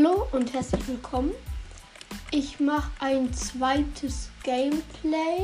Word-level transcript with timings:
Hallo 0.00 0.28
und 0.30 0.52
herzlich 0.52 0.86
willkommen. 0.86 1.32
Ich 2.30 2.60
mache 2.60 2.88
ein 3.00 3.34
zweites 3.34 4.30
Gameplay. 4.44 5.42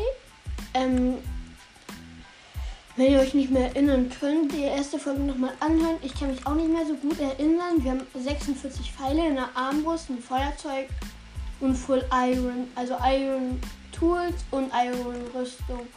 Ähm, 0.75 1.19
wenn 2.95 3.11
ihr 3.11 3.19
euch 3.19 3.35
nicht 3.35 3.51
mehr 3.51 3.71
erinnern 3.71 4.12
könnt, 4.21 4.53
die 4.53 4.62
erste 4.62 5.01
Folge 5.01 5.23
nochmal 5.23 5.55
anhören. 5.59 5.96
Ich 6.03 6.14
kann 6.14 6.29
mich 6.29 6.46
auch 6.46 6.55
nicht 6.55 6.69
mehr 6.69 6.87
so 6.87 6.95
gut 6.95 7.19
erinnern. 7.19 7.82
Wir 7.82 7.91
haben 7.91 8.07
46 8.14 8.93
Pfeile 8.93 9.27
in 9.27 9.35
der 9.35 9.48
Armbrust, 9.57 10.09
ein 10.11 10.21
Feuerzeug 10.21 10.86
und 11.59 11.75
Full 11.75 12.05
Iron. 12.12 12.68
Also 12.77 12.95
Iron 13.05 13.61
Tools 13.91 14.36
und 14.52 14.71
Iron 14.73 15.16
Rüstung. 15.34 15.89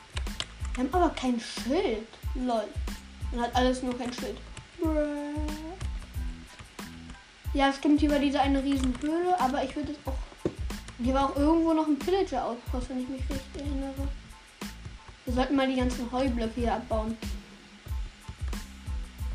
Wir 0.74 0.84
haben 0.84 0.94
aber 0.96 1.10
kein 1.10 1.40
Schild. 1.40 2.08
Lol. 2.34 2.66
Man 3.34 3.42
hat 3.42 3.56
alles 3.56 3.84
nur 3.84 3.96
kein 3.96 4.12
Schild. 4.12 4.38
Ja, 7.58 7.74
stimmt, 7.74 8.02
hier 8.02 8.12
war 8.12 8.20
diese 8.20 8.40
eine 8.40 8.64
Riesenhöhle, 8.64 9.36
aber 9.40 9.64
ich 9.64 9.76
würde 9.76 9.92
es 9.92 9.98
auch. 10.06 10.14
Hier 11.04 11.16
war 11.16 11.32
auch 11.32 11.36
irgendwo 11.36 11.74
noch 11.74 11.88
ein 11.88 11.98
Pillager-Outpost, 11.98 12.90
wenn 12.90 13.02
ich 13.02 13.10
mich 13.10 13.22
richtig 13.22 13.64
erinnere. 13.64 14.08
Wir 15.26 15.34
sollten 15.34 15.56
mal 15.56 15.68
die 15.68 15.78
ganzen 15.78 16.12
Heublöcke 16.12 16.54
hier 16.54 16.76
abbauen. 16.76 17.18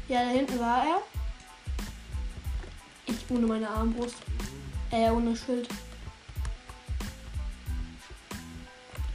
Ja, 0.06 0.22
da 0.22 0.30
hinten 0.30 0.56
war 0.60 0.84
er. 0.84 1.02
Ich 3.06 3.28
ohne 3.28 3.44
meine 3.44 3.68
Armbrust. 3.68 4.18
Äh, 4.92 5.10
ohne 5.10 5.34
Schild. 5.34 5.68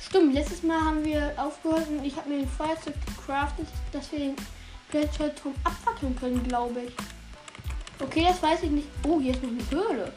Stimmt, 0.01 0.33
letztes 0.33 0.63
Mal 0.63 0.81
haben 0.81 1.05
wir 1.05 1.33
aufgehört 1.37 1.87
und 1.87 2.03
ich 2.03 2.13
habe 2.17 2.27
mir 2.27 2.39
ein 2.39 2.49
Feuerzeug 2.49 2.95
gecraftet, 3.05 3.67
dass 3.93 4.11
wir 4.11 4.19
den 4.19 4.35
Pillager-Turm 4.91 5.55
abfackeln 5.63 6.13
können, 6.17 6.43
glaube 6.45 6.81
ich. 6.81 7.16
Okay, 7.99 8.25
das 8.27 8.41
weiß 8.41 8.63
ich 8.63 8.71
nicht. 8.71 8.87
Oh, 9.03 9.19
hier 9.19 9.33
ist 9.33 9.43
noch 9.43 9.49
eine 9.49 9.71
Höhle. 9.71 10.13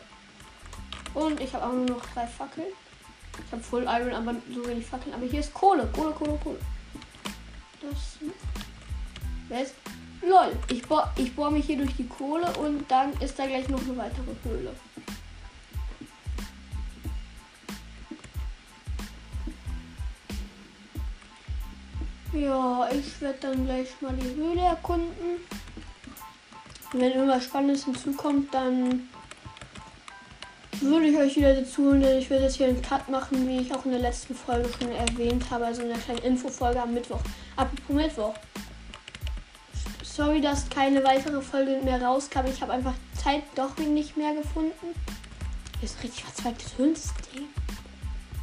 Und 1.14 1.40
ich 1.40 1.52
habe 1.54 1.64
auch 1.66 1.72
nur 1.72 1.86
noch 1.86 2.06
drei 2.12 2.26
Fackeln. 2.26 2.68
Ich 3.46 3.52
habe 3.52 3.62
Full 3.62 3.84
Iron, 3.84 4.12
aber 4.12 4.34
so 4.54 4.66
wenig 4.66 4.86
Fackeln. 4.86 5.14
Aber 5.14 5.26
hier 5.26 5.40
ist 5.40 5.54
Kohle. 5.54 5.88
Kohle, 5.94 6.12
Kohle, 6.12 6.38
Kohle. 6.42 6.58
Das. 7.80 8.18
Wer 9.48 9.62
ist. 9.62 9.74
Lol. 10.22 10.52
Ich 10.68 10.86
bohre 10.86 11.10
ich 11.16 11.34
bohr 11.34 11.50
mich 11.50 11.64
hier 11.64 11.78
durch 11.78 11.96
die 11.96 12.06
Kohle 12.06 12.52
und 12.58 12.90
dann 12.90 13.12
ist 13.20 13.38
da 13.38 13.46
gleich 13.46 13.68
noch 13.68 13.80
eine 13.80 13.96
weitere 13.96 14.34
Höhle. 14.44 14.74
Ja, 22.34 22.88
ich 22.92 23.20
werde 23.20 23.38
dann 23.40 23.64
gleich 23.64 23.88
mal 24.00 24.14
die 24.14 24.34
Höhle 24.36 24.60
erkunden. 24.60 25.40
Wenn 26.92 27.12
irgendwas 27.12 27.44
Spannendes 27.44 27.84
hinzukommt, 27.84 28.52
dann 28.52 29.08
würde 30.80 31.06
ich 31.06 31.16
euch 31.16 31.36
wieder 31.36 31.54
dazu 31.54 31.84
holen, 31.84 32.00
denn 32.00 32.18
ich 32.18 32.30
werde 32.30 32.44
jetzt 32.44 32.56
hier 32.56 32.66
einen 32.66 32.82
Cut 32.82 33.08
machen, 33.08 33.46
wie 33.46 33.58
ich 33.58 33.74
auch 33.74 33.84
in 33.84 33.92
der 33.92 34.00
letzten 34.00 34.34
Folge 34.34 34.68
schon 34.78 34.90
erwähnt 34.92 35.50
habe, 35.50 35.66
also 35.66 35.82
in 35.82 35.88
der 35.88 35.98
kleinen 35.98 36.20
Infofolge 36.20 36.80
am 36.80 36.94
Mittwoch. 36.94 37.20
Apropos 37.56 37.96
Mittwoch. 37.96 38.34
Sorry, 40.02 40.40
dass 40.40 40.68
keine 40.68 41.04
weitere 41.04 41.40
Folge 41.40 41.80
mehr 41.84 42.02
rauskam. 42.02 42.46
Ich 42.46 42.60
habe 42.60 42.72
einfach 42.72 42.94
Zeit 43.22 43.42
doch 43.54 43.76
nicht 43.78 44.16
mehr 44.16 44.34
gefunden. 44.34 44.94
Hier 45.78 45.84
ist 45.84 45.96
ein 45.98 46.02
richtig 46.02 46.24
verzweigtes 46.24 46.76
Höhlensystem. 46.76 47.44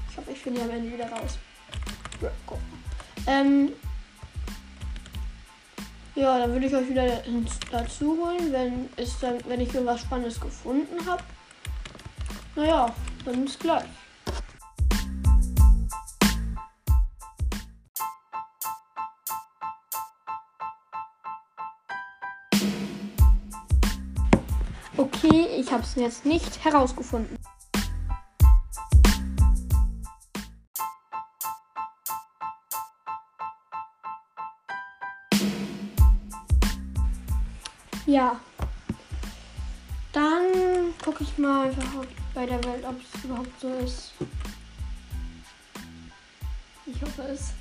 Ich 0.10 0.18
hoffe, 0.18 0.32
ich 0.32 0.40
finde 0.40 0.62
die 0.62 0.66
am 0.66 0.72
Ende 0.72 0.94
wieder 0.94 1.10
raus. 1.10 1.38
Ähm, 3.28 3.74
ja, 6.18 6.40
dann 6.40 6.52
würde 6.52 6.66
ich 6.66 6.76
euch 6.76 6.90
wieder 6.90 7.06
dazu 7.72 8.18
holen, 8.18 8.52
wenn, 8.52 8.90
es 8.98 9.20
dann, 9.20 9.38
wenn 9.48 9.62
ich 9.62 9.74
irgendwas 9.74 10.02
Spannendes 10.02 10.40
gefunden 10.40 11.06
habe. 11.06 11.24
Naja, 12.56 12.94
dann 13.24 13.46
bis 13.46 13.60
gleich. 13.60 13.86
Okay, 24.98 25.48
ich 25.60 25.72
habe 25.72 25.84
es 25.84 25.94
jetzt 25.96 26.26
nicht 26.26 26.64
herausgefunden. 26.66 27.37
Ja. 38.18 38.40
Dann 40.12 40.92
gucke 41.06 41.24
ich 41.24 41.38
mal 41.38 41.68
einfach 41.68 42.04
bei 42.34 42.48
der 42.48 42.64
Welt, 42.64 42.84
ob 42.84 42.96
es 43.00 43.24
überhaupt 43.24 43.60
so 43.62 43.72
ist. 43.76 44.12
Ich 46.88 47.00
hoffe 47.00 47.22
es. 47.32 47.52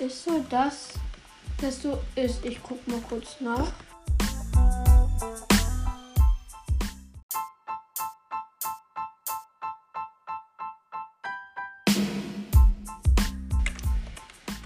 Ist 0.00 0.24
so, 0.24 0.44
dass 0.50 0.88
das 1.60 1.82
so 1.82 1.98
ist. 2.14 2.44
Ich 2.44 2.62
guck 2.62 2.86
mal 2.86 3.00
kurz 3.08 3.40
nach. 3.40 3.72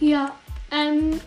Ja, 0.00 0.32
ähm, 0.70 1.20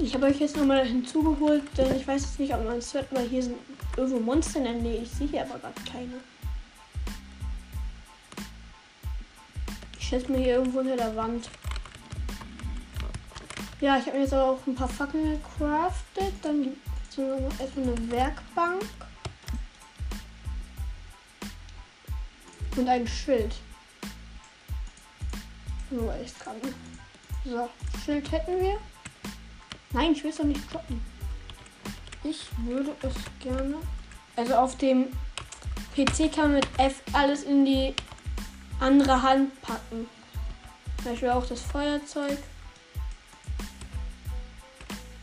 ich 0.00 0.14
habe 0.14 0.26
euch 0.26 0.38
jetzt 0.38 0.56
nochmal 0.56 0.84
hinzugeholt, 0.86 1.62
denn 1.76 1.96
ich 1.96 2.06
weiß 2.06 2.22
jetzt 2.22 2.38
nicht, 2.38 2.54
ob 2.54 2.64
man 2.64 2.76
es 2.76 2.92
hört, 2.92 3.10
aber 3.10 3.22
hier 3.22 3.42
sind 3.42 3.56
irgendwo 3.96 4.20
Monster 4.20 4.58
in 4.58 4.64
der 4.64 4.74
Nähe. 4.74 5.02
Ich 5.02 5.10
sehe 5.10 5.26
hier 5.28 5.42
aber 5.42 5.58
gerade 5.58 5.80
keine. 5.90 6.20
Ich 9.98 10.06
schätze 10.06 10.30
mir 10.30 10.38
hier 10.38 10.56
irgendwo 10.56 10.80
hinter 10.80 10.96
der 10.96 11.16
Wand. 11.16 11.48
Ja, 13.82 13.98
ich 13.98 14.06
habe 14.06 14.16
mir 14.16 14.22
jetzt 14.22 14.32
auch 14.32 14.60
ein 14.64 14.76
paar 14.76 14.88
Fackeln 14.88 15.42
gecraftet. 15.42 16.32
Dann 16.40 16.62
gibt 16.62 16.78
es 17.10 17.18
erstmal 17.18 17.88
eine 17.88 18.10
Werkbank. 18.12 18.84
Und 22.76 22.88
ein 22.88 23.08
Schild. 23.08 23.56
Nur 25.90 26.14
ich 26.24 26.32
kann. 26.38 26.54
So, 27.44 27.68
Schild 28.04 28.30
hätten 28.30 28.60
wir. 28.60 28.78
Nein, 29.90 30.12
ich 30.12 30.22
will 30.22 30.30
es 30.30 30.36
doch 30.36 30.44
nicht 30.44 30.72
droppen. 30.72 31.04
Ich 32.22 32.46
würde 32.64 32.94
es 33.02 33.14
gerne. 33.40 33.78
Also 34.36 34.54
auf 34.54 34.78
dem 34.78 35.08
PC 35.96 36.32
kann 36.32 36.52
man 36.52 36.54
mit 36.54 36.68
F 36.78 37.02
alles 37.12 37.42
in 37.42 37.64
die 37.64 37.96
andere 38.78 39.20
Hand 39.20 39.60
packen. 39.60 40.06
Zum 40.98 41.10
Beispiel 41.10 41.30
auch 41.30 41.46
das 41.46 41.62
Feuerzeug 41.62 42.38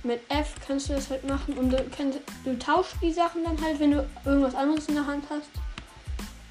mit 0.03 0.21
F 0.29 0.55
kannst 0.65 0.89
du 0.89 0.93
das 0.93 1.09
halt 1.09 1.27
machen 1.27 1.57
und 1.57 1.71
du, 1.71 1.83
kannst, 1.95 2.19
du 2.45 2.57
tauschst 2.57 2.95
die 3.01 3.11
Sachen 3.11 3.43
dann 3.43 3.61
halt, 3.61 3.79
wenn 3.79 3.91
du 3.91 4.09
irgendwas 4.25 4.55
anderes 4.55 4.87
in 4.87 4.95
der 4.95 5.05
Hand 5.05 5.25
hast. 5.29 5.49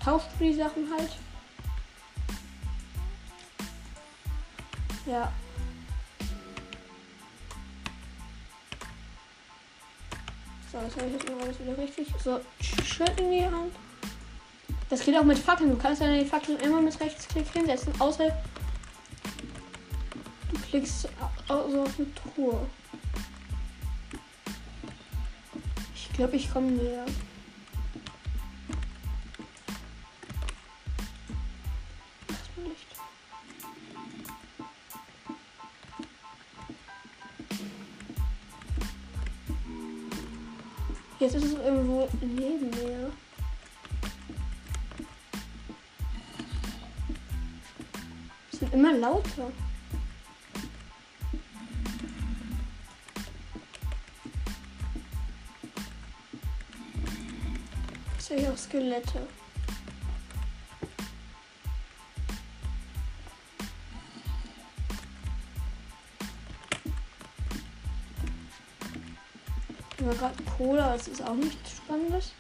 Tauschst 0.04 0.28
du 0.38 0.44
die 0.44 0.54
Sachen 0.54 0.88
halt. 0.90 1.10
Ja. 5.06 5.32
So, 10.70 10.78
das 10.78 10.96
habe 10.96 11.06
ich 11.06 11.12
jetzt 11.14 11.30
mal 11.30 11.42
alles 11.42 11.60
wieder 11.60 11.78
richtig. 11.78 12.08
So, 12.22 12.40
Schild 12.60 13.18
in 13.18 13.30
die 13.30 13.44
Hand. 13.44 13.72
Das 14.90 15.00
geht 15.00 15.16
auch 15.16 15.24
mit 15.24 15.38
Fackeln. 15.38 15.70
Du 15.70 15.76
kannst 15.76 16.02
deine 16.02 16.24
Fackeln 16.26 16.58
immer 16.60 16.80
mit 16.80 16.98
Rechtsklick 17.00 17.48
hinsetzen, 17.52 17.92
außer 17.98 18.28
du 20.52 20.60
klickst 20.68 21.02
so 21.02 21.08
auf 21.54 21.98
eine 21.98 22.14
Truhe. 22.14 22.66
glaube, 26.18 26.34
ich 26.34 26.52
komme 26.52 26.72
näher. 26.72 27.06
Jetzt 41.20 41.34
ist 41.36 41.44
es 41.44 41.52
irgendwo 41.52 42.08
neben 42.20 42.70
mir. 42.70 43.12
Es 48.50 48.58
sind 48.58 48.74
immer 48.74 48.92
lauter. 48.92 49.52
Skelette. 58.98 59.28
Ich 69.98 70.04
habe 70.04 70.16
gerade 70.16 70.42
Cola, 70.56 70.92
das 70.92 71.08
ist 71.08 71.22
auch 71.22 71.34
nichts 71.34 71.76
Spannendes. 71.76 72.32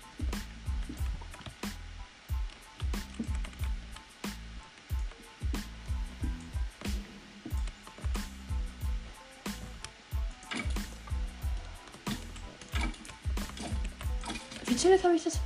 Wie 14.64 14.76
zuletzt 14.76 15.04
habe 15.04 15.16
ich 15.16 15.24
das? 15.24 15.40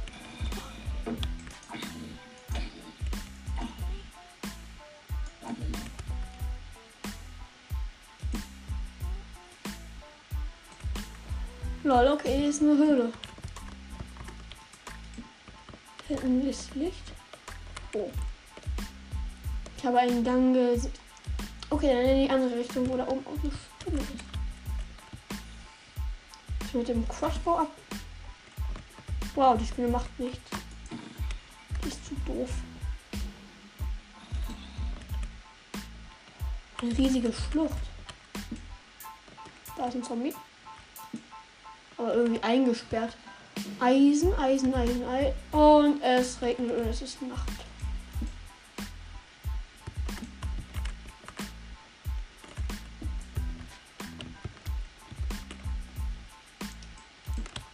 Eine 12.62 12.76
Höhle. 12.76 13.12
Hinten 16.08 16.48
ist 16.48 16.74
Licht. 16.74 17.12
Oh. 17.94 18.10
Ich 19.76 19.84
habe 19.84 19.98
einen 19.98 20.22
Gang 20.22 20.54
gesehen. 20.54 20.92
Okay, 21.70 21.88
dann 21.88 22.04
in 22.04 22.26
die 22.26 22.30
andere 22.30 22.58
Richtung, 22.58 22.88
wo 22.88 22.96
da 22.96 23.06
oben 23.08 23.26
auch 23.26 23.42
eine 23.42 23.52
Stimme 23.80 23.98
ist. 24.00 24.24
Ich 26.66 26.74
mit 26.74 26.88
dem 26.88 27.08
Crossbow 27.08 27.58
ab. 27.58 27.70
Wow, 29.34 29.58
die 29.58 29.66
Spinne 29.66 29.88
macht 29.88 30.18
nichts. 30.20 30.50
Die 31.82 31.88
ist 31.88 32.06
zu 32.06 32.14
doof. 32.26 32.50
Eine 36.80 36.98
riesige 36.98 37.32
Schlucht. 37.32 37.78
Da 39.76 39.86
ist 39.86 39.94
ein 39.94 40.04
Zombie. 40.04 40.34
Aber 42.02 42.16
irgendwie 42.16 42.42
eingesperrt. 42.42 43.16
Eisen, 43.78 44.34
Eisen, 44.34 44.74
Eisen, 44.74 45.04
Eisen. 45.04 45.32
Und 45.52 46.02
es 46.02 46.42
regnet 46.42 46.76
und 46.76 46.88
es 46.88 47.00
ist 47.00 47.22
Nacht. 47.22 47.48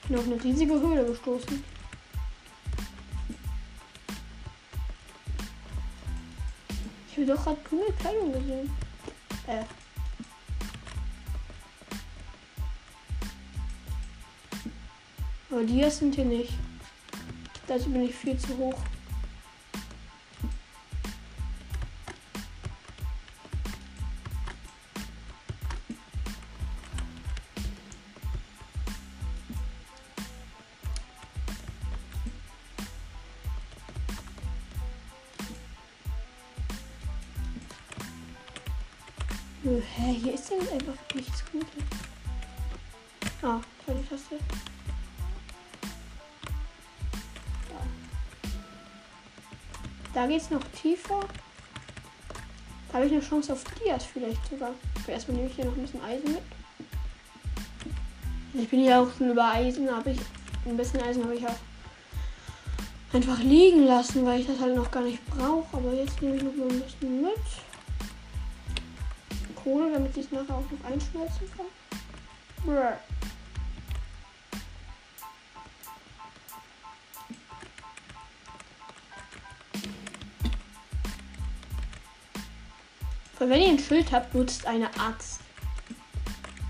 Ich 0.03 0.09
bin 0.09 0.19
auf 0.19 0.27
eine 0.27 0.45
riesige 0.45 0.75
Höhle 0.75 1.07
gestoßen. 1.07 1.65
Ich 7.11 7.17
habe 7.17 7.27
doch 7.27 7.45
gerade 7.45 7.61
grüne 7.67 7.93
Kleidung 7.99 8.33
gesehen. 8.35 8.71
Äh. 9.47 9.65
Aber 15.58 15.66
die 15.66 15.72
hier 15.72 15.90
sind 15.90 16.14
hier 16.14 16.25
nicht. 16.25 16.52
Dazu 17.66 17.90
bin 17.90 18.05
ich 18.05 18.14
viel 18.14 18.38
zu 18.38 18.56
hoch. 18.58 18.78
Geht's 50.29 50.51
noch 50.51 50.63
tiefer. 50.81 51.21
Habe 52.93 53.07
ich 53.07 53.13
eine 53.13 53.21
Chance 53.21 53.53
auf 53.53 53.65
Dias 53.65 54.05
vielleicht 54.05 54.47
sogar. 54.49 54.71
Aber 55.03 55.13
erstmal 55.13 55.37
nehme 55.37 55.49
ich 55.49 55.57
hier 55.57 55.65
noch 55.65 55.77
ein 55.77 55.83
bisschen 55.83 56.03
Eisen 56.03 56.33
mit. 56.33 56.43
Ich 58.55 58.69
bin 58.69 58.85
ja 58.85 59.01
auch 59.01 59.09
schon 59.17 59.31
über 59.31 59.53
Eisen, 59.53 59.91
habe 59.91 60.11
ich 60.11 60.19
ein 60.67 60.77
bisschen 60.77 61.01
Eisen 61.03 61.23
habe 61.23 61.35
ich 61.35 61.47
auch 61.47 61.57
einfach 63.13 63.39
liegen 63.39 63.87
lassen, 63.87 64.25
weil 64.25 64.41
ich 64.41 64.47
das 64.47 64.59
halt 64.61 64.75
noch 64.75 64.91
gar 64.91 65.03
nicht 65.03 65.25
brauche. 65.27 65.77
Aber 65.77 65.93
jetzt 65.93 66.21
nehme 66.21 66.37
ich 66.37 66.43
noch 66.43 66.55
mal 66.55 66.69
ein 66.69 66.81
bisschen 66.81 67.23
mit. 67.23 67.33
Kohle, 69.63 69.93
damit 69.93 70.17
ich 70.17 70.25
es 70.25 70.33
nachher 70.33 70.55
auch 70.55 70.65
noch 70.71 70.91
einschmelzen 70.91 71.51
kann. 71.57 71.67
Brr. 72.65 72.99
Weil 83.38 83.50
wenn 83.50 83.61
ihr 83.61 83.69
ein 83.69 83.79
Schild 83.79 84.11
habt, 84.12 84.35
nutzt 84.35 84.67
eine 84.67 84.88
Axt. 84.99 85.40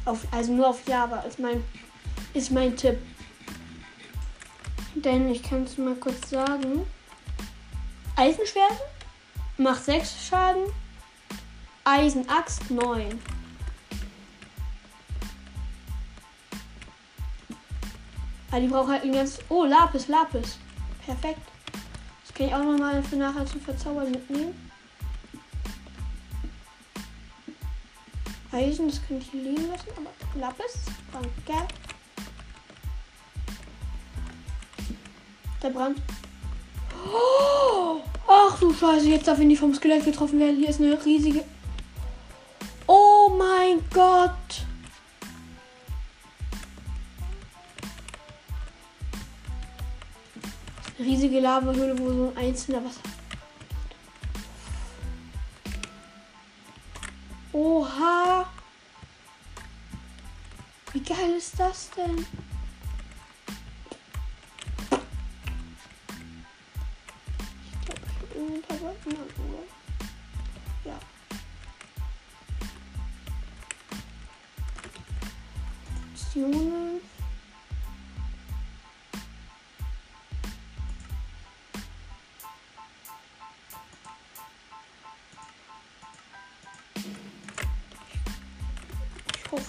Auf, 0.05 0.27
also 0.31 0.53
nur 0.53 0.69
auf 0.69 0.87
Java 0.87 1.21
ist 1.21 1.39
mein, 1.39 1.65
ist 2.35 2.51
mein 2.51 2.77
Tipp. 2.77 2.99
Denn 4.95 5.31
ich 5.31 5.43
kann 5.43 5.65
es 5.65 5.79
mal 5.79 5.95
kurz 5.95 6.31
sagen. 6.31 6.87
Eisenschwert 8.17 8.81
macht 9.57 9.85
6 9.85 10.27
Schaden. 10.29 10.65
Eisenaxt 11.85 12.71
9. 12.71 13.19
Aber 18.51 18.61
die 18.61 18.67
braucht 18.67 18.89
halt 18.89 19.05
ein 19.05 19.13
ganz. 19.13 19.39
Oh, 19.49 19.65
Lapis, 19.65 20.09
Lapis. 20.09 20.59
Perfekt. 21.05 21.41
Das 22.25 22.35
kann 22.35 22.47
ich 22.47 22.55
auch 22.55 22.65
nochmal 22.65 23.03
für 23.03 23.17
nachher 23.17 23.47
zum 23.47 23.61
Verzaubern 23.61 24.11
mitnehmen. 24.11 24.68
Eisen, 28.51 28.89
das 28.89 29.01
kann 29.07 29.19
ich 29.19 29.33
liegen 29.33 29.69
lassen, 29.69 29.89
aber 29.97 30.41
Lapis, 30.41 30.79
danke. 31.13 31.67
Der 35.63 35.71
Brand. 35.71 36.01
Oh, 37.07 38.01
ach 38.27 38.59
du 38.59 38.73
Scheiße, 38.73 39.09
jetzt 39.09 39.29
darf 39.29 39.39
ich 39.39 39.47
nicht 39.47 39.61
vom 39.61 39.75
Skelett 39.75 40.05
getroffen 40.05 40.41
werden. 40.41 40.57
Hier 40.57 40.69
ist 40.71 40.81
eine 40.81 41.05
riesige. 41.05 41.45
Oh 42.87 43.31
mein 43.37 43.85
Gott. 43.93 44.33
Riesige 50.99 51.41
Lavahöhle, 51.41 51.99
wo 51.99 52.09
so 52.09 52.33
ein 52.35 52.47
einzelner 52.47 52.85
Wasser. 52.85 53.08
Oha. 57.53 58.47
Wie 60.93 61.01
geil 61.01 61.35
ist 61.37 61.59
das 61.59 61.91
denn? 61.91 62.27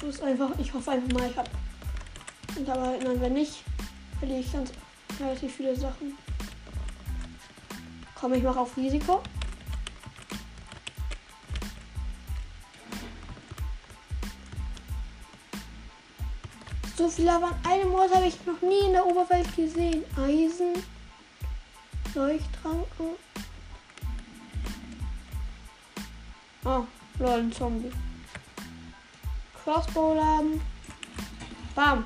Es 0.10 0.22
einfach, 0.24 0.50
ich 0.58 0.74
hoffe 0.74 0.90
einfach 0.90 1.14
mal, 1.14 1.30
ich 1.30 1.38
habe. 1.38 1.50
Und 2.56 2.68
aber 2.68 2.98
nein, 2.98 3.22
wenn 3.22 3.34
nicht, 3.34 3.64
verliere 4.18 4.40
ich 4.40 4.52
ganz 4.52 4.72
relativ 5.20 5.56
viele 5.56 5.76
Sachen. 5.76 6.18
Komm, 8.16 8.34
ich 8.34 8.42
mache 8.42 8.60
auf 8.60 8.76
Risiko. 8.76 9.22
So 16.98 17.08
viel 17.08 17.26
Lava 17.26 17.48
an 17.48 17.72
einem 17.72 17.94
Ort 17.94 18.14
habe 18.14 18.26
ich 18.26 18.44
noch 18.48 18.62
nie 18.62 18.88
in 18.88 18.94
der 18.94 19.06
Oberwelt 19.06 19.56
gesehen. 19.56 20.04
Eisen. 20.18 20.84
Leuchttrank. 22.16 22.88
Oh, 26.66 26.84
lol, 27.20 27.30
ein 27.30 27.52
Zombie. 27.52 27.92
Crossbow 29.70 30.16
laden. 30.16 30.62
Bam. 31.76 32.04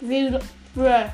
Will. 0.00 0.38
Bruh. 0.74 1.10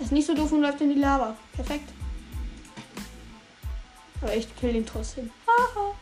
Ist 0.00 0.12
nicht 0.12 0.26
so 0.26 0.34
doof 0.34 0.52
und 0.52 0.62
läuft 0.62 0.80
in 0.80 0.94
die 0.94 1.00
Lava. 1.00 1.36
Perfekt. 1.52 1.90
Aber 4.22 4.34
ich 4.34 4.56
kill 4.56 4.76
ihn 4.76 4.86
trotzdem. 4.86 5.30
Haha. 5.46 5.94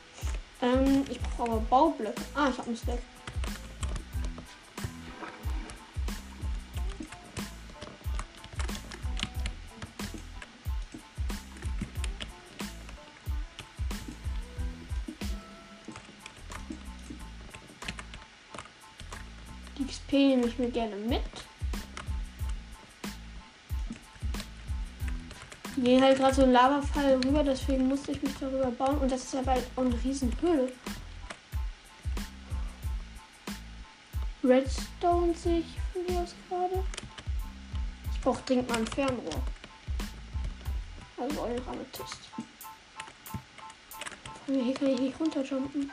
ähm, 0.62 1.04
ich 1.10 1.20
brauche 1.20 1.50
aber 1.50 1.60
Baublöcke. 1.62 2.22
Ah, 2.36 2.48
ich 2.50 2.58
habe 2.58 2.68
einen 2.68 2.76
Stack. 2.76 3.00
Ich 20.52 20.58
mir 20.58 20.70
gerne 20.70 20.96
mit. 20.96 21.22
Gehen 25.76 26.02
halt 26.02 26.18
gerade 26.18 26.34
so 26.34 26.42
ein 26.42 26.52
Lavafall 26.52 27.14
rüber, 27.24 27.42
deswegen 27.42 27.88
musste 27.88 28.12
ich 28.12 28.22
mich 28.22 28.34
darüber 28.38 28.70
bauen. 28.70 28.98
Und 28.98 29.10
das 29.10 29.24
ist 29.24 29.34
aber 29.34 29.54
auch 29.76 29.82
eine 29.82 30.04
riesen 30.04 30.32
Höhle. 30.40 30.70
Redstone 34.44 35.34
sehe 35.34 35.60
ich 35.60 35.66
von 35.92 36.02
hier 36.06 36.20
aus 36.20 36.34
gerade. 36.48 36.84
Ich 38.12 38.20
brauche 38.20 38.42
dringend 38.44 38.68
mal 38.68 38.78
ein 38.78 38.86
Fernrohr. 38.86 39.42
Also 41.16 41.34
noch 41.34 41.66
Amethyst. 41.68 42.18
Hier 44.46 44.74
kann 44.74 44.88
ich 44.88 45.00
nicht 45.00 45.20
runterjumpen. 45.20 45.90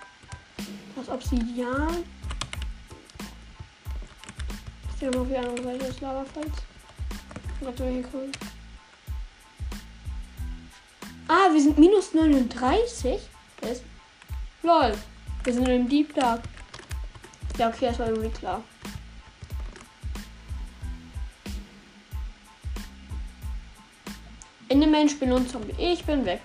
Das 0.95 1.07
Obsidian. 1.07 2.03
Sehe 4.99 5.09
mal 5.11 5.19
auf 5.19 5.27
die 5.29 5.37
andere 5.37 5.63
Seite 5.63 5.85
des 5.85 6.01
Lavafalls. 6.01 6.55
Warte, 7.61 7.89
hier 7.89 8.03
kommen. 8.03 8.31
Ah, 11.27 11.53
wir 11.53 11.61
sind 11.61 11.77
minus 11.77 12.13
39. 12.13 13.21
Das. 13.61 13.81
Lol. 14.61 14.93
Wir 15.43 15.53
sind 15.53 15.67
im 15.69 15.87
Deep 15.87 16.13
Dark. 16.15 16.41
Ja, 17.57 17.69
okay, 17.69 17.87
das 17.87 17.99
war 17.99 18.07
irgendwie 18.07 18.29
klar. 18.29 18.61
Enderman, 24.67 25.07
Spinne 25.07 25.35
und 25.35 25.49
Zombie. 25.49 25.75
Ich 25.77 26.03
bin 26.03 26.25
weg. 26.25 26.41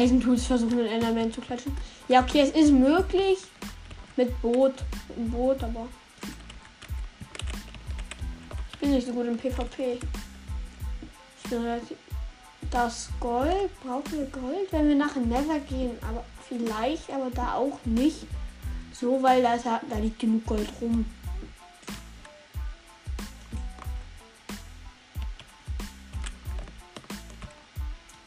Eisentools 0.00 0.46
versuchen, 0.46 0.78
den 0.78 0.86
Enderman 0.86 1.32
zu 1.32 1.42
klatschen. 1.42 1.76
Ja, 2.08 2.22
okay, 2.22 2.40
es 2.40 2.50
ist 2.50 2.72
möglich. 2.72 3.38
Mit 4.16 4.40
Boot. 4.40 4.74
Boot, 5.16 5.62
aber. 5.62 5.88
Ich 8.72 8.78
bin 8.78 8.90
nicht 8.92 9.06
so 9.06 9.12
gut 9.12 9.26
im 9.26 9.36
PvP. 9.36 9.98
Ich 11.42 11.50
bin 11.50 11.62
relativ. 11.62 11.98
Das 12.70 13.10
Gold. 13.20 13.70
Brauchen 13.82 14.12
wir 14.12 14.26
Gold? 14.26 14.72
Wenn 14.72 14.88
wir 14.88 14.94
nachher 14.94 15.20
Nether 15.20 15.60
gehen. 15.60 15.92
Aber 16.08 16.24
vielleicht, 16.48 17.10
aber 17.10 17.30
da 17.34 17.54
auch 17.54 17.78
nicht. 17.84 18.26
So, 18.92 19.22
weil 19.22 19.42
da, 19.42 19.54
ist 19.54 19.66
da 19.66 19.98
liegt 20.00 20.18
genug 20.18 20.46
Gold 20.46 20.68
rum. 20.80 21.04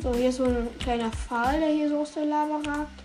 So, 0.03 0.13
hier 0.13 0.27
ist 0.27 0.35
so 0.35 0.43
ein 0.43 0.67
kleiner 0.79 1.09
Pfahl, 1.11 1.61
der 1.61 1.69
hier 1.69 1.87
so 1.87 2.01
aus 2.01 2.11
der 2.11 2.25
Lava 2.25 2.57
ragt. 2.57 3.01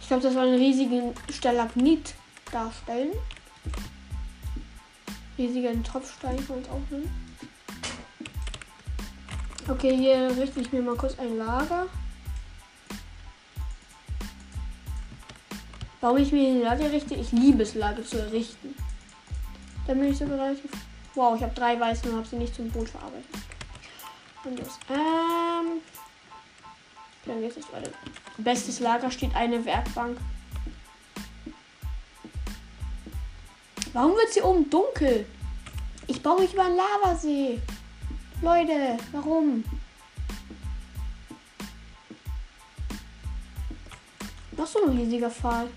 Ich 0.00 0.06
glaube, 0.06 0.22
das 0.22 0.32
soll 0.32 0.46
einen 0.46 0.58
riesigen 0.58 1.12
Stalagmit 1.30 2.14
darstellen. 2.50 3.12
Riesigen 5.36 5.84
man 6.48 6.62
es 6.62 6.70
auch 6.70 6.80
nennen. 6.88 7.10
Okay, 9.68 9.94
hier 9.94 10.34
richte 10.38 10.60
ich 10.60 10.72
mir 10.72 10.80
mal 10.80 10.96
kurz 10.96 11.18
ein 11.18 11.36
Lager. 11.36 11.86
Warum 16.00 16.16
ich 16.16 16.32
mir 16.32 16.48
ein 16.48 16.62
Lager 16.62 16.90
richte? 16.90 17.14
Ich 17.14 17.30
liebe 17.32 17.62
es, 17.62 17.74
Lager 17.74 18.02
zu 18.02 18.18
errichten. 18.18 18.74
Dann 19.86 20.00
bin 20.00 20.10
ich 20.10 20.16
sogar 20.16 20.38
relativ. 20.38 20.70
Wow, 21.14 21.36
ich 21.36 21.42
habe 21.42 21.54
drei 21.54 21.78
weiße 21.78 22.08
und 22.08 22.16
habe 22.16 22.26
sie 22.26 22.36
nicht 22.36 22.54
zum 22.54 22.70
Boot 22.70 22.88
verarbeitet. 22.88 23.53
Los. 24.44 24.78
Ähm. 24.90 25.80
Dann 27.24 27.40
geht 27.40 27.56
es 27.56 27.72
weiter. 27.72 27.90
Bestes 28.36 28.80
Lager 28.80 29.10
steht 29.10 29.34
eine 29.34 29.64
Werkbank. 29.64 30.18
Warum 33.94 34.12
wird 34.12 34.28
es 34.28 34.34
hier 34.34 34.44
oben 34.44 34.68
dunkel? 34.68 35.24
Ich 36.06 36.22
baue 36.22 36.40
mich 36.40 36.52
über 36.52 36.64
einen 36.64 36.76
Lavasee. 36.76 37.60
Leute, 38.42 38.98
warum? 39.12 39.64
Noch 44.56 44.66
so 44.66 44.84
ein 44.84 44.90
riesiger 44.98 45.30
Fall. 45.30 45.68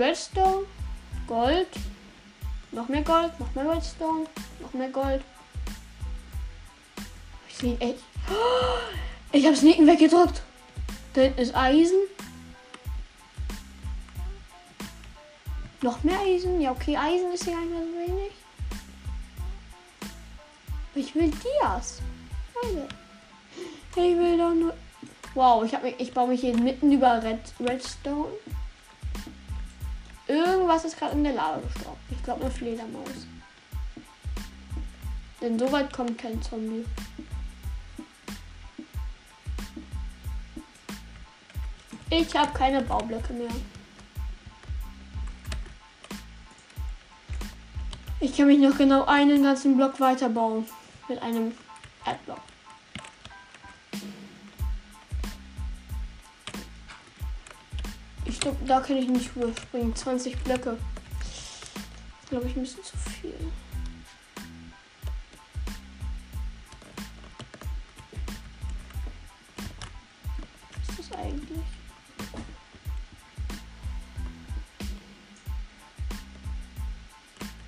Redstone, 0.00 0.64
Gold, 1.26 1.68
noch 2.72 2.88
mehr 2.88 3.02
Gold, 3.02 3.38
noch 3.38 3.54
mehr 3.54 3.70
Redstone, 3.70 4.26
noch 4.60 4.72
mehr 4.72 4.88
Gold. 4.88 5.22
Ich 7.48 7.56
sehe 7.56 7.78
echt. 7.78 8.02
Ich 9.32 9.46
habe 9.46 9.54
Sneaken 9.54 9.86
weggedrückt. 9.86 10.42
Da 11.12 11.20
hinten 11.20 11.40
ist 11.40 11.54
Eisen. 11.54 12.00
Noch 15.82 16.02
mehr 16.02 16.18
Eisen? 16.18 16.60
Ja, 16.60 16.72
okay, 16.72 16.96
Eisen 16.96 17.32
ist 17.32 17.44
hier 17.44 17.52
gar 17.52 17.60
nicht 17.60 17.70
mehr 17.70 17.80
so 17.80 18.12
wenig. 18.12 18.32
Ich 20.96 21.14
will 21.14 21.30
Dias. 21.30 22.00
Ich 23.92 23.96
will 23.96 24.36
doch 24.36 24.52
nur. 24.52 24.74
Wow, 25.34 25.64
ich, 25.64 25.72
hab 25.72 25.84
ich 25.84 26.12
baue 26.12 26.26
mich 26.26 26.40
hier 26.40 26.56
mitten 26.56 26.90
über 26.90 27.22
Red, 27.22 27.38
Redstone. 27.60 28.32
Irgendwas 30.30 30.84
ist 30.84 30.96
gerade 30.96 31.16
in 31.16 31.24
der 31.24 31.32
Lava 31.32 31.58
gestorben. 31.58 31.98
Ich 32.08 32.22
glaube 32.22 32.42
eine 32.42 32.50
Fledermaus. 32.52 33.26
Denn 35.40 35.58
so 35.58 35.72
weit 35.72 35.92
kommt 35.92 36.18
kein 36.18 36.40
Zombie. 36.40 36.84
Ich 42.10 42.36
habe 42.36 42.52
keine 42.56 42.80
Baublöcke 42.82 43.32
mehr. 43.32 43.50
Ich 48.20 48.36
kann 48.36 48.46
mich 48.46 48.60
noch 48.60 48.78
genau 48.78 49.06
einen 49.06 49.42
ganzen 49.42 49.76
Block 49.76 49.98
weiterbauen. 49.98 50.64
Mit 51.08 51.20
einem 51.20 51.52
Erdblock. 52.06 52.49
Glaube, 58.40 58.64
da 58.66 58.80
kann 58.80 58.96
ich 58.96 59.08
nicht 59.08 59.36
überspringen. 59.36 59.94
20 59.94 60.42
Blöcke. 60.42 60.76
Glaube 62.28 62.46
ich, 62.46 62.56
ein 62.56 62.62
bisschen 62.62 62.82
zu 62.82 62.96
viel. 62.96 63.34
Was 70.78 70.98
ist 70.98 71.10
das 71.10 71.18
eigentlich? 71.18 71.60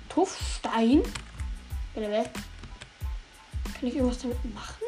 Tuffstein? 0.09 1.03
Kann 3.83 3.89
ich 3.89 3.95
irgendwas 3.95 4.19
damit 4.19 4.53
machen? 4.53 4.83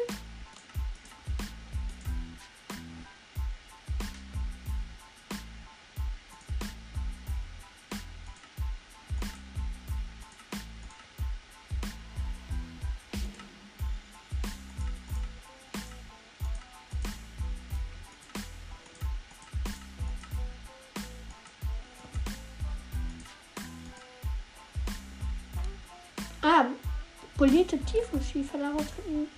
Polierte 27.36 27.78
Tiefenschieferlava 27.78 28.78
finden. 28.78 29.28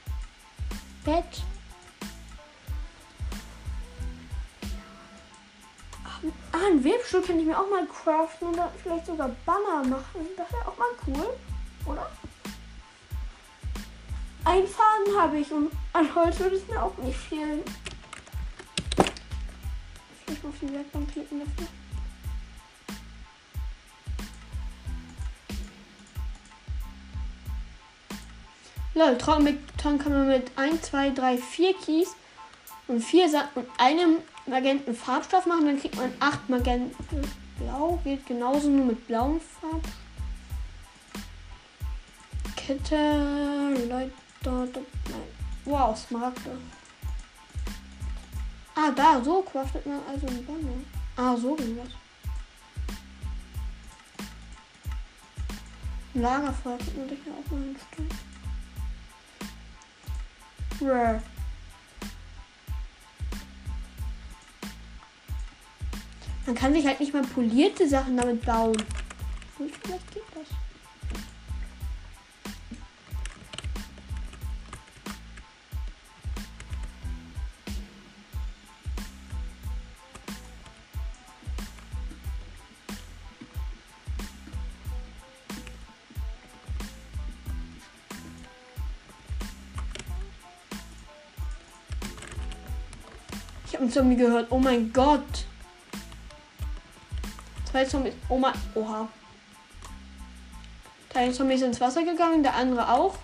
Bett. 1.04 1.42
Ah, 6.52 6.66
ein 6.66 6.82
Webstuhl 6.82 7.22
kann 7.22 7.38
ich 7.38 7.46
mir 7.46 7.58
auch 7.58 7.70
mal 7.70 7.86
craften 7.86 8.48
und 8.48 8.56
dann 8.56 8.70
vielleicht 8.82 9.06
sogar 9.06 9.30
Banner 9.46 9.84
machen. 9.88 10.26
Das 10.36 10.50
wäre 10.52 10.66
auch 10.66 10.76
mal 10.76 10.88
cool, 11.06 11.28
oder? 11.86 12.10
Ein 14.44 14.66
Faden 14.66 15.20
habe 15.20 15.38
ich 15.38 15.52
und 15.52 15.70
an 15.92 16.14
Holz 16.14 16.38
würde 16.38 16.56
es 16.56 16.66
mir 16.68 16.82
auch 16.82 16.96
nicht 16.98 17.18
fehlen. 17.18 17.62
Vielleicht 20.24 20.44
auf 20.44 20.54
die 20.60 20.72
Werkbank 20.72 21.12
klicken 21.12 21.40
dafür. 21.40 21.68
Lol, 28.98 29.16
Trockenbeton 29.16 29.96
kann 29.98 30.12
man 30.12 30.26
mit 30.26 30.50
1, 30.56 30.82
2, 30.82 31.10
3, 31.10 31.38
4 31.38 31.74
Keys 31.74 32.16
und 32.88 33.00
4 33.00 33.28
Sand 33.28 33.48
und 33.54 33.68
einem 33.78 34.16
Magenten 34.46 34.92
Farbstoff 34.92 35.46
machen. 35.46 35.66
Dann 35.66 35.80
kriegt 35.80 35.94
man 35.94 36.12
8 36.18 36.48
Magenten. 36.48 36.96
Blau 37.60 38.00
geht 38.02 38.26
genauso 38.26 38.68
nur 38.68 38.86
mit 38.86 39.06
blauem 39.06 39.40
Farb. 39.40 39.84
Kette, 42.56 43.72
Leute, 43.88 44.10
nein. 44.42 45.28
Wow, 45.64 45.96
Smaragde. 45.96 46.58
Ah, 48.74 48.90
da, 48.90 49.22
so 49.22 49.42
craftet 49.42 49.86
man 49.86 50.00
also 50.08 50.26
ein 50.26 50.44
Banner. 50.44 50.74
Ah, 51.16 51.36
so 51.36 51.54
ging 51.54 51.76
das. 51.76 51.88
Lagerfeuer 56.14 56.78
kriegt 56.78 56.96
man 56.96 57.08
sich 57.08 57.18
ja 57.24 57.32
auch 57.32 57.50
mal 57.52 57.60
ein 57.60 57.76
Stück. 57.92 58.06
Bruh. 60.78 61.20
Man 66.46 66.54
kann 66.54 66.72
sich 66.72 66.86
halt 66.86 66.98
nicht 67.00 67.12
mal 67.12 67.22
polierte 67.22 67.86
Sachen 67.88 68.16
damit 68.16 68.44
bauen. 68.44 68.76
Vielleicht 69.56 70.14
geht 70.14 70.22
das. 70.34 70.67
Einen 93.88 93.92
Zombie 93.92 94.16
gehört. 94.16 94.48
Oh 94.50 94.58
mein 94.58 94.92
Gott. 94.92 95.46
Zwei 97.70 97.84
Zombies. 97.84 98.12
Oh 98.28 98.38
mein. 98.38 98.52
Oha. 98.74 99.08
Teil 101.08 101.32
Zombies 101.32 101.62
ins 101.62 101.80
Wasser 101.80 102.04
gegangen, 102.04 102.42
der 102.42 102.54
andere 102.54 102.92
auch. 102.92 103.16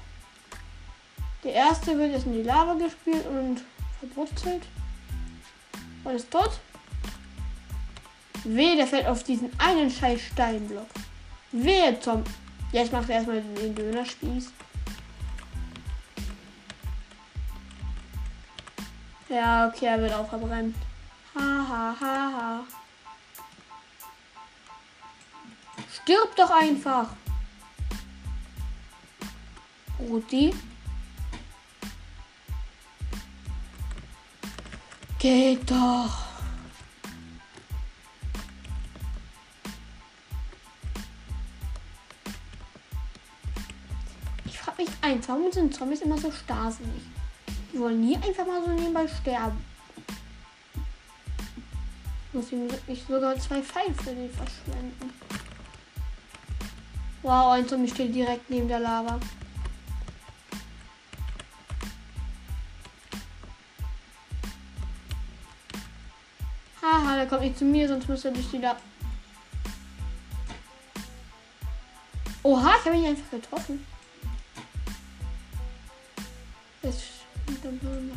Der 1.43 1.53
erste 1.53 1.99
wird 1.99 2.13
jetzt 2.13 2.25
in 2.25 2.33
die 2.33 2.43
Lava 2.43 2.75
gespielt 2.75 3.27
und 3.27 3.61
verbrutzelt. 4.01 4.63
Und 6.03 6.15
ist 6.15 6.31
tot. 6.31 6.59
Weh, 8.45 8.77
der 8.77 8.87
fällt 8.87 9.07
auf 9.07 9.23
diesen 9.23 9.51
einen 9.59 9.91
scheiß 9.91 10.21
Steinblock. 10.21 10.87
Wehe, 11.53 11.99
Tom. 12.01 12.25
Jetzt 12.73 12.93
macht 12.93 13.11
er 13.11 13.17
erstmal 13.17 13.43
den 13.43 13.75
Dönerspieß. 13.75 14.51
Ja, 19.29 19.69
okay, 19.69 19.87
er 19.87 20.01
wird 20.01 20.13
auch 20.13 20.29
verbrennt. 20.29 20.77
Ha, 21.35 21.41
ha, 21.41 21.97
ha, 22.01 22.33
ha. 22.33 22.65
Stirb 25.91 26.37
doch 26.37 26.51
einfach. 26.51 27.09
Rudi. 29.99 30.55
Geht 35.19 35.71
doch. 35.71 36.19
Ich 44.45 44.59
frage 44.59 44.83
mich 44.83 44.91
eins, 45.01 45.27
warum 45.29 45.51
sind 45.51 45.75
Zombies 45.75 46.03
immer 46.03 46.19
so 46.19 46.31
starrsinnig? 46.31 47.03
Die 47.75 47.81
wollen 47.81 48.01
nie 48.01 48.15
einfach 48.15 48.47
mal 48.47 48.63
so 48.65 48.71
nebenbei 48.71 49.09
sterben. 49.09 49.59
Muss 52.33 52.47
ich 52.87 53.03
sogar 53.03 53.37
zwei 53.41 53.61
Pfeile 53.63 53.93
für 53.95 54.15
den 54.15 54.31
verschwenden. 54.31 55.13
Wow, 57.23 57.53
ein 57.53 57.67
Zombie 57.67 57.91
steht 57.91 58.15
direkt 58.15 58.49
neben 58.49 58.69
der 58.69 58.79
Lava. 58.79 59.19
Haha, 66.81 67.17
der 67.17 67.27
kommt 67.27 67.43
nicht 67.43 67.59
zu 67.59 67.65
mir, 67.65 67.89
sonst 67.89 68.09
müsste 68.09 68.29
er 68.29 68.35
durch 68.35 68.51
die 68.53 68.59
Lava. 68.59 68.79
Oha, 72.45 72.77
ich 72.79 72.85
habe 72.85 72.97
ihn 72.97 73.07
einfach 73.07 73.31
getroffen. 73.31 73.85
Dann 77.83 78.11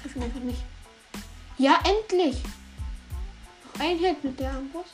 Treff 0.00 0.16
ihn 0.16 0.22
einfach 0.22 0.40
nicht. 0.40 0.62
Ja, 1.58 1.80
endlich! 1.84 2.42
Noch 3.64 3.80
ein 3.80 3.98
Hit 3.98 4.22
mit 4.22 4.38
der 4.38 4.52
Armbrust. 4.52 4.92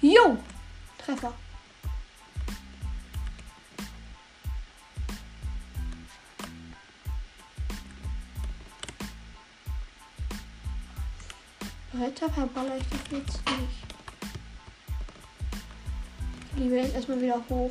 Jo! 0.00 0.38
Treffer. 0.98 1.34
Weiter 11.92 12.30
verballer 12.30 12.76
ich 12.76 12.84
das 12.90 13.00
jetzt 13.10 13.50
nicht. 13.50 13.87
Liebe 16.58 16.74
jetzt 16.74 16.94
erstmal 16.96 17.20
wieder 17.20 17.40
hoch. 17.48 17.70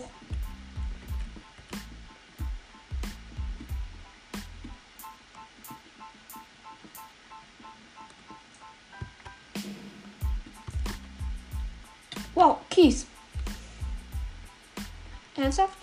Wow, 12.34 12.60
Kies. 12.70 13.06
Ernsthaft? 15.36 15.78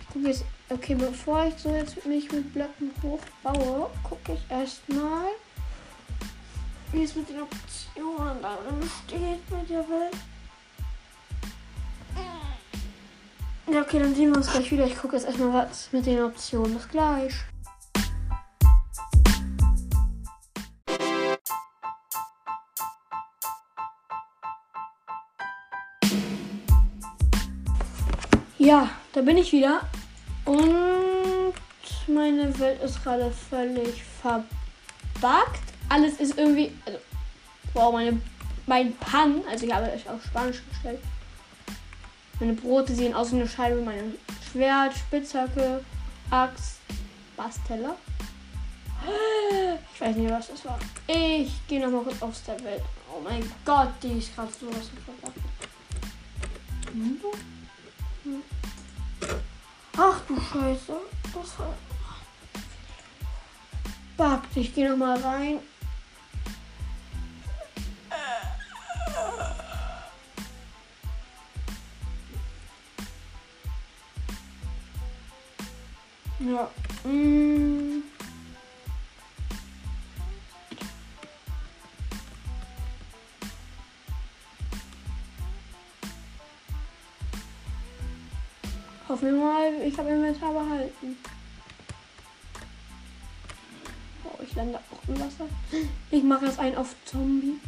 Ich 0.00 0.06
gucke 0.08 0.28
jetzt. 0.28 0.44
Okay, 0.70 0.94
bevor 0.94 1.46
ich 1.46 1.54
so 1.56 1.74
jetzt 1.74 2.06
mich 2.06 2.30
mit 2.30 2.52
Blöcken 2.52 2.92
hochbaue, 3.02 3.90
gucke 4.04 4.34
ich 4.34 4.50
erstmal, 4.50 5.30
wie 6.92 7.02
es 7.02 7.16
mit 7.16 7.28
den 7.28 7.42
Optionen 7.42 8.42
dann 8.42 8.90
steht 9.06 9.50
mit 9.50 9.68
der 9.68 9.88
Welt. 9.88 10.16
Okay, 13.88 14.00
dann 14.00 14.14
sehen 14.14 14.30
wir 14.30 14.36
uns 14.36 14.50
gleich 14.50 14.70
wieder. 14.70 14.84
Ich 14.84 14.98
gucke 14.98 15.16
jetzt 15.16 15.24
erstmal, 15.24 15.66
was 15.66 15.88
mit 15.92 16.04
den 16.04 16.22
Optionen 16.22 16.76
ist. 16.76 16.90
Gleich. 16.90 17.32
Ja, 28.58 28.90
da 29.14 29.22
bin 29.22 29.38
ich 29.38 29.52
wieder. 29.52 29.80
Und 30.44 31.54
meine 32.06 32.58
Welt 32.58 32.82
ist 32.82 33.02
gerade 33.02 33.30
völlig 33.48 34.02
verbuggt. 34.20 35.62
Alles 35.88 36.20
ist 36.20 36.36
irgendwie. 36.36 36.72
Also, 36.84 36.98
wow, 37.72 37.92
meine, 37.94 38.20
mein 38.66 38.94
Pan. 38.96 39.40
Also, 39.50 39.64
ich 39.64 39.72
habe 39.72 39.90
euch 39.90 40.06
auf 40.10 40.22
Spanisch 40.22 40.62
gestellt. 40.68 41.00
Meine 42.40 42.52
Brote 42.52 42.94
sehen 42.94 43.14
aus 43.14 43.32
wie 43.32 43.36
eine 43.36 43.48
Scheibe. 43.48 43.80
Mein 43.80 44.14
Schwert, 44.50 44.94
Spitzhacke, 44.94 45.84
Axt, 46.30 46.78
Basteller. 47.36 47.96
Ich 49.94 50.00
weiß 50.00 50.16
nicht, 50.16 50.30
was 50.30 50.48
das 50.48 50.64
war. 50.64 50.78
Ich 51.06 51.66
gehe 51.66 51.80
nochmal 51.80 52.14
kurz 52.14 52.44
der 52.44 52.62
Welt. 52.64 52.82
Oh 53.10 53.20
mein 53.22 53.42
Gott, 53.64 53.90
die 54.02 54.18
ist 54.18 54.34
gerade 54.34 54.52
sowas 54.52 54.90
von? 55.04 55.14
Ach 59.96 60.20
du 60.28 60.36
Scheiße. 60.36 60.96
Das 61.34 61.58
war. 61.58 61.74
Backt. 64.16 64.56
Ich 64.56 64.74
gehe 64.74 64.88
nochmal 64.88 65.18
rein. 65.20 65.58
Ja. 76.40 76.70
Mm. 77.04 78.02
Hoffen 89.08 89.26
wir 89.26 89.32
mal, 89.32 89.72
ich 89.84 89.98
habe 89.98 90.10
Inventar 90.10 90.52
behalten. 90.52 91.16
Oh, 94.22 94.42
ich 94.42 94.54
lande 94.54 94.78
auch 94.78 95.08
im 95.08 95.18
Wasser. 95.18 95.48
Ich 96.12 96.22
mache 96.22 96.46
jetzt 96.46 96.60
einen 96.60 96.76
auf 96.76 96.94
Zombie. 97.04 97.58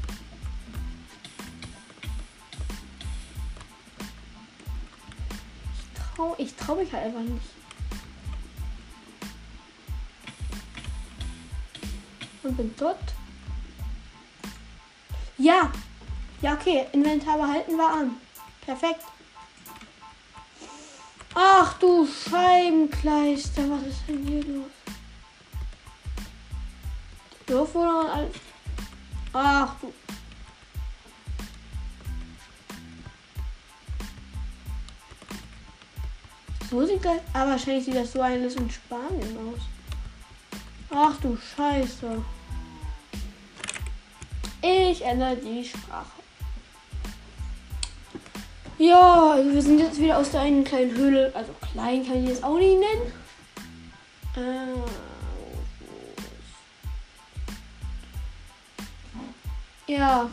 Ich 5.82 6.14
trau, 6.14 6.34
ich 6.38 6.54
trau 6.54 6.76
mich 6.76 6.92
halt 6.92 7.06
einfach 7.06 7.22
nicht. 7.22 7.59
Bin 12.60 12.74
dort. 12.76 13.14
Ja. 15.38 15.70
Ja, 16.42 16.52
okay. 16.54 16.86
Inventar 16.92 17.38
behalten 17.38 17.78
war 17.78 17.92
an. 17.94 18.16
Perfekt. 18.64 19.00
Ach 21.34 21.78
du 21.78 22.06
Scheibenkleister, 22.06 23.62
was 23.70 23.82
ist 23.86 24.02
denn 24.08 24.26
hier 24.26 24.44
los? 24.44 24.66
Doof 27.46 27.74
oder 27.74 28.12
alles? 28.12 28.36
Ach 29.32 29.74
du. 29.80 29.92
So 36.68 36.86
sieht 36.86 37.04
das. 37.04 37.20
Aber 37.32 37.52
wahrscheinlich 37.52 37.84
sieht 37.84 37.96
das 37.96 38.12
so 38.12 38.20
alles 38.20 38.56
in 38.56 38.70
Spanien 38.70 39.38
aus. 39.38 39.60
Ach 40.90 41.16
du 41.20 41.36
Scheiße. 41.36 42.22
Ich 44.90 45.04
ändere 45.04 45.36
die 45.36 45.64
Sprache. 45.64 46.10
Ja, 48.76 49.36
wir 49.40 49.62
sind 49.62 49.78
jetzt 49.78 50.00
wieder 50.00 50.18
aus 50.18 50.32
der 50.32 50.40
einen 50.40 50.64
kleinen 50.64 50.90
Höhle. 50.96 51.30
Also 51.32 51.52
klein 51.72 52.04
kann 52.04 52.24
ich 52.24 52.30
das 52.30 52.42
auch 52.42 52.58
nicht 52.58 52.80
nennen. 52.80 53.12
Äh, 59.86 59.92
ja. 59.92 60.28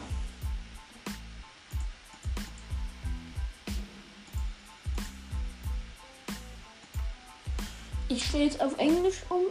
Ich 8.09 8.25
stehe 8.25 8.45
jetzt 8.45 8.59
auf 8.59 8.75
Englisch 8.79 9.21
um. 9.29 9.43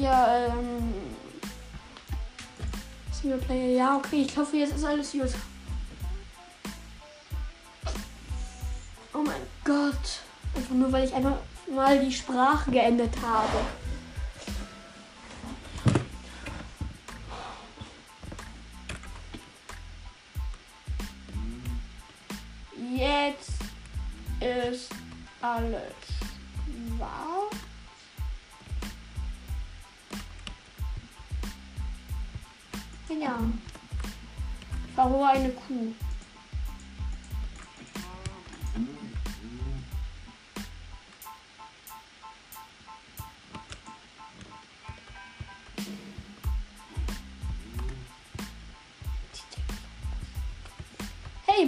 Ja, 0.00 0.48
ähm. 0.48 1.09
Singleplayer. 3.20 3.76
Ja, 3.76 3.96
okay. 3.96 4.26
Ich 4.28 4.36
hoffe, 4.36 4.56
jetzt 4.56 4.76
ist 4.76 4.84
alles 4.84 5.12
gut. 5.12 5.30
Oh 9.12 9.22
mein 9.24 9.42
Gott. 9.64 10.20
Einfach 10.54 10.74
nur, 10.74 10.90
weil 10.92 11.04
ich 11.04 11.14
einfach 11.14 11.36
mal 11.72 11.98
die 11.98 12.12
Sprache 12.12 12.70
geändert 12.70 13.14
habe. 13.22 13.58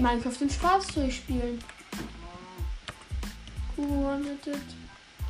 Minecraft 0.02 0.40
in 0.40 0.50
Schwarz 0.50 0.86
durchspielen. 0.88 1.62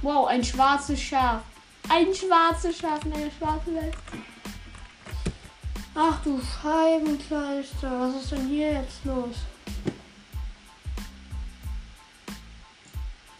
Wow, 0.00 0.26
ein 0.26 0.42
schwarzes 0.42 1.00
Schaf. 1.00 1.42
Ein 1.88 2.14
schwarzes 2.14 2.78
Schaf 2.78 3.04
in 3.04 3.12
einer 3.12 3.30
schwarzen 3.30 3.74
Welt. 3.74 3.94
Ach 5.94 6.22
du 6.24 6.40
Scheibenkleister, 6.40 8.00
was 8.00 8.22
ist 8.22 8.32
denn 8.32 8.48
hier 8.48 8.72
jetzt 8.72 9.04
los? 9.04 9.36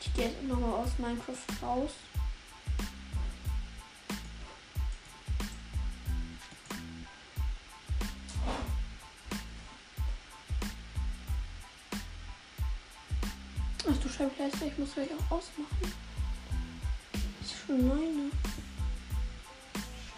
Ich 0.01 0.13
gehe 0.15 0.27
jetzt 0.27 0.43
nochmal 0.43 0.73
aus 0.73 0.91
Minecraft 0.99 1.63
raus. 1.63 1.93
Ich 14.65 14.79
muss 14.79 14.95
gleich 14.95 15.09
auch 15.11 15.37
ausmachen. 15.37 15.93
Das 17.13 17.51
ist 17.51 17.57
schon 17.67 17.89
meine. 17.89 18.31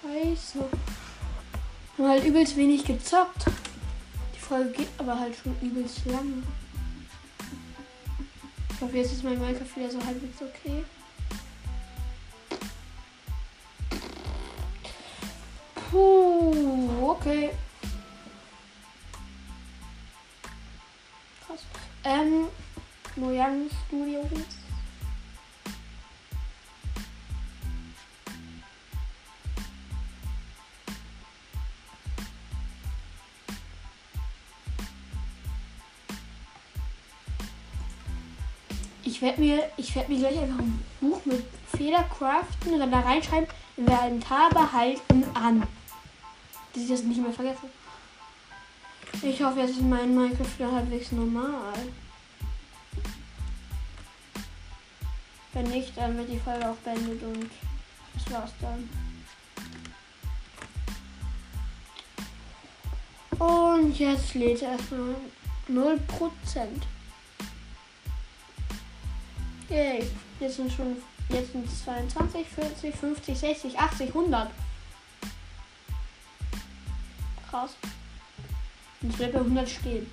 Scheiße. 0.02 0.64
Haben 1.96 2.08
halt 2.08 2.24
übelst 2.24 2.56
wenig 2.56 2.84
gezockt. 2.84 3.46
Die 4.34 4.38
Folge 4.38 4.70
geht 4.70 4.88
aber 4.98 5.18
halt 5.18 5.34
schon 5.34 5.56
übelst 5.62 6.04
lange. 6.06 6.42
Ich 8.70 8.80
hoffe, 8.80 8.96
jetzt 8.96 9.12
ist 9.12 9.24
mein 9.24 9.38
Minecraft 9.38 9.76
wieder 9.76 9.90
so 9.90 10.04
halbwegs 10.04 10.42
okay. 10.42 10.84
Puh, 15.90 17.10
okay. 17.10 17.50
Mojang 23.34 23.68
Studios. 23.88 24.26
Ich 39.02 39.20
werde 39.20 39.40
mir, 39.40 39.64
ich 39.76 39.94
mir 39.96 40.04
gleich 40.18 40.38
einfach 40.38 40.58
ein 40.60 40.84
Buch 41.00 41.24
mit 41.24 41.44
Federcraften 41.76 42.74
und 42.74 42.78
dann 42.78 42.92
da 42.92 43.00
reinschreiben, 43.00 43.48
Inventar 43.76 44.50
behalten 44.50 45.24
an. 45.34 45.66
Dass 46.72 46.82
ich 46.84 46.88
das 46.88 47.02
nicht 47.02 47.20
mehr 47.20 47.32
vergesse. 47.32 47.62
Ich 49.22 49.42
hoffe, 49.42 49.58
jetzt 49.58 49.70
ist 49.70 49.82
mein 49.82 50.14
Minecraft 50.14 50.58
wieder 50.58 50.70
halbwegs 50.70 51.10
normal. 51.10 51.74
Wenn 55.54 55.70
nicht, 55.70 55.96
dann 55.96 56.18
wird 56.18 56.28
die 56.28 56.38
Folge 56.38 56.68
auch 56.68 56.76
beendet 56.76 57.22
und 57.22 57.48
das 58.14 58.32
war's 58.32 58.50
dann. 58.60 58.88
Und 63.38 63.98
jetzt 63.98 64.34
lädt 64.34 64.62
er 64.62 64.72
erstmal 64.72 65.14
0%. 65.68 65.98
Yay. 69.68 70.10
Jetzt 70.40 70.56
sind 70.56 70.72
schon 70.72 70.96
jetzt 71.28 71.52
sind 71.52 71.66
es 71.66 71.84
22, 71.84 72.46
40, 72.48 72.94
50, 72.94 73.38
60, 73.38 73.78
80, 73.78 74.08
100. 74.08 74.50
Krass. 77.48 77.76
Und 79.00 79.10
es 79.10 79.16
bleibt 79.16 79.32
bei 79.34 79.38
100 79.38 79.68
stehen. 79.68 80.10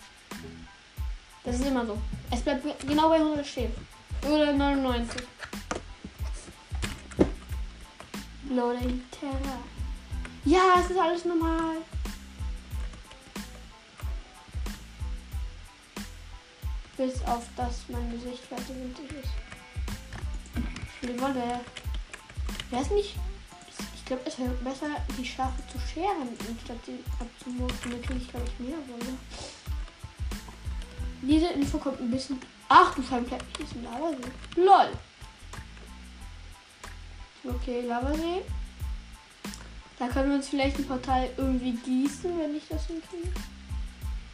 Das 1.44 1.56
ist 1.56 1.66
immer 1.66 1.86
so. 1.86 1.98
Es 2.30 2.42
bleibt 2.42 2.88
genau 2.88 3.10
bei 3.10 3.16
100 3.16 3.46
stehen. 3.46 3.72
Oder 4.24 4.54
99. 4.54 5.22
Loading 8.50 9.02
Terra. 9.12 9.60
Ja, 10.46 10.80
es 10.80 10.92
ist 10.92 11.00
alles 11.00 11.26
normal. 11.26 11.78
Bis 16.98 17.24
auf 17.24 17.48
das 17.56 17.86
mein 17.90 18.12
Gesicht 18.12 18.44
fertig 18.44 18.76
ist. 19.10 19.30
Ich 21.02 21.08
will 21.08 21.20
Wolle. 21.22 21.62
Wäre 22.70 22.82
es 22.82 22.92
nicht. 22.92 23.16
Ich 23.96 24.06
glaube, 24.06 24.24
es 24.26 24.38
wäre 24.38 24.50
besser, 24.50 24.88
die 25.18 25.26
Schafe 25.26 25.62
zu 25.72 25.80
scheren, 25.80 26.30
anstatt 26.50 26.86
sie 26.86 27.00
abzumurken. 27.20 27.92
Dann 27.92 28.02
kriege 28.02 28.20
ich, 28.20 28.30
glaube 28.30 28.46
ich, 28.46 28.68
mehr 28.68 28.78
Wolle. 28.88 29.18
Diese 31.22 31.48
Info 31.48 31.78
kommt 31.78 32.02
ein 32.02 32.12
bisschen. 32.12 32.40
Ach 32.74 32.96
du 32.96 33.04
Scheibenkleid, 33.04 33.44
hier 33.58 33.66
ist 33.66 33.76
ein 33.76 33.84
Lava. 33.84 34.12
LOL. 34.56 34.92
Okay, 37.44 37.82
Lavasee. 37.82 38.44
Da 40.00 40.08
können 40.08 40.30
wir 40.30 40.38
uns 40.38 40.48
vielleicht 40.48 40.78
ein 40.78 40.88
Portal 40.88 41.30
irgendwie 41.36 41.74
gießen, 41.74 42.40
wenn 42.40 42.56
ich 42.56 42.66
das 42.70 42.88
hinkriege. 42.88 43.30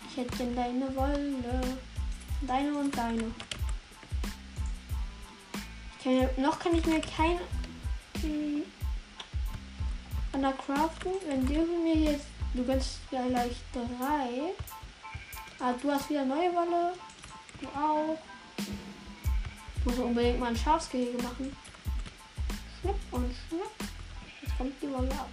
Ich 0.08 0.18
hätte 0.18 0.38
gerne 0.38 0.54
deine 0.54 0.96
Wolle. 0.96 1.78
Deine 2.44 2.78
und 2.78 2.96
deine. 2.96 3.24
Kann 6.04 6.30
noch 6.38 6.60
kann 6.60 6.76
ich 6.76 6.86
mir 6.86 7.02
kein 7.02 7.40
hm, 8.22 8.62
craften. 10.64 11.14
Wenn 11.28 11.44
du 11.44 11.66
mir 11.84 12.12
jetzt. 12.12 12.28
Du 12.54 12.64
kannst 12.64 13.00
gleich 13.10 13.56
drei. 13.74 14.54
Ah, 15.60 15.74
du 15.82 15.92
hast 15.92 16.08
wieder 16.12 16.24
neue 16.24 16.54
Wolle. 16.54 16.94
Du 17.60 17.68
auch. 17.68 18.18
Ich 18.58 19.86
muss 19.86 20.00
unbedingt 20.00 20.40
mal 20.40 20.48
ein 20.48 20.58
Schafsgehege 20.58 21.22
machen. 21.22 21.56
Schnipp 22.80 22.96
und 23.12 23.34
schnipp. 23.48 23.90
Jetzt 24.42 24.58
kommt 24.58 24.74
die 24.82 24.92
Wolle 24.92 25.12
ab. 25.12 25.30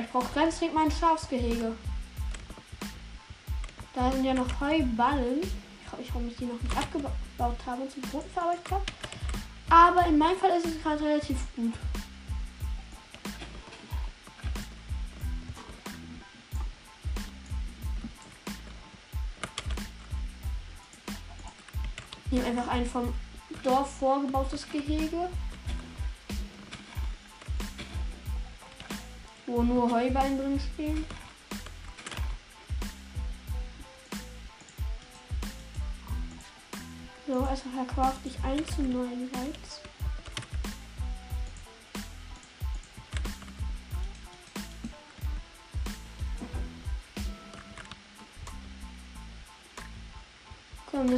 Ich 0.00 0.10
brauche 0.10 0.32
ganz 0.34 0.58
dringend 0.58 0.74
mein 0.76 0.90
Schafsgehege. 0.90 1.72
Da 3.94 4.10
sind 4.12 4.24
ja 4.24 4.34
noch 4.34 4.60
Heuballen. 4.60 5.40
Ich 5.42 5.88
frage 5.88 6.02
mich, 6.02 6.14
warum 6.14 6.28
ich 6.28 6.36
die 6.36 6.44
noch 6.44 6.60
nicht 6.60 6.76
abgebaut 6.76 7.58
habe 7.66 7.82
und 7.82 7.90
zum 7.90 8.02
Boden 8.02 8.30
verarbeitet 8.32 8.70
habe. 8.70 8.84
Aber 9.70 10.06
in 10.06 10.18
meinem 10.18 10.38
Fall 10.38 10.50
ist 10.50 10.66
es 10.66 10.82
gerade 10.82 11.04
relativ 11.04 11.36
gut. 11.56 11.74
Ich 22.34 22.42
nehme 22.42 22.58
einfach 22.58 22.72
ein 22.72 22.84
vom 22.84 23.14
Dorf 23.62 23.98
vorgebautes 24.00 24.68
Gehege. 24.68 25.28
wo 29.46 29.62
nur 29.62 29.88
Heuballen 29.88 30.36
drin 30.36 30.58
stehen. 30.58 31.04
So, 37.28 37.46
erstmal 37.48 37.84
verkaufe 37.84 38.16
ich 38.24 38.42
1 38.42 38.66
zu 38.74 38.82
9 38.82 39.30
Holz. 39.36 39.93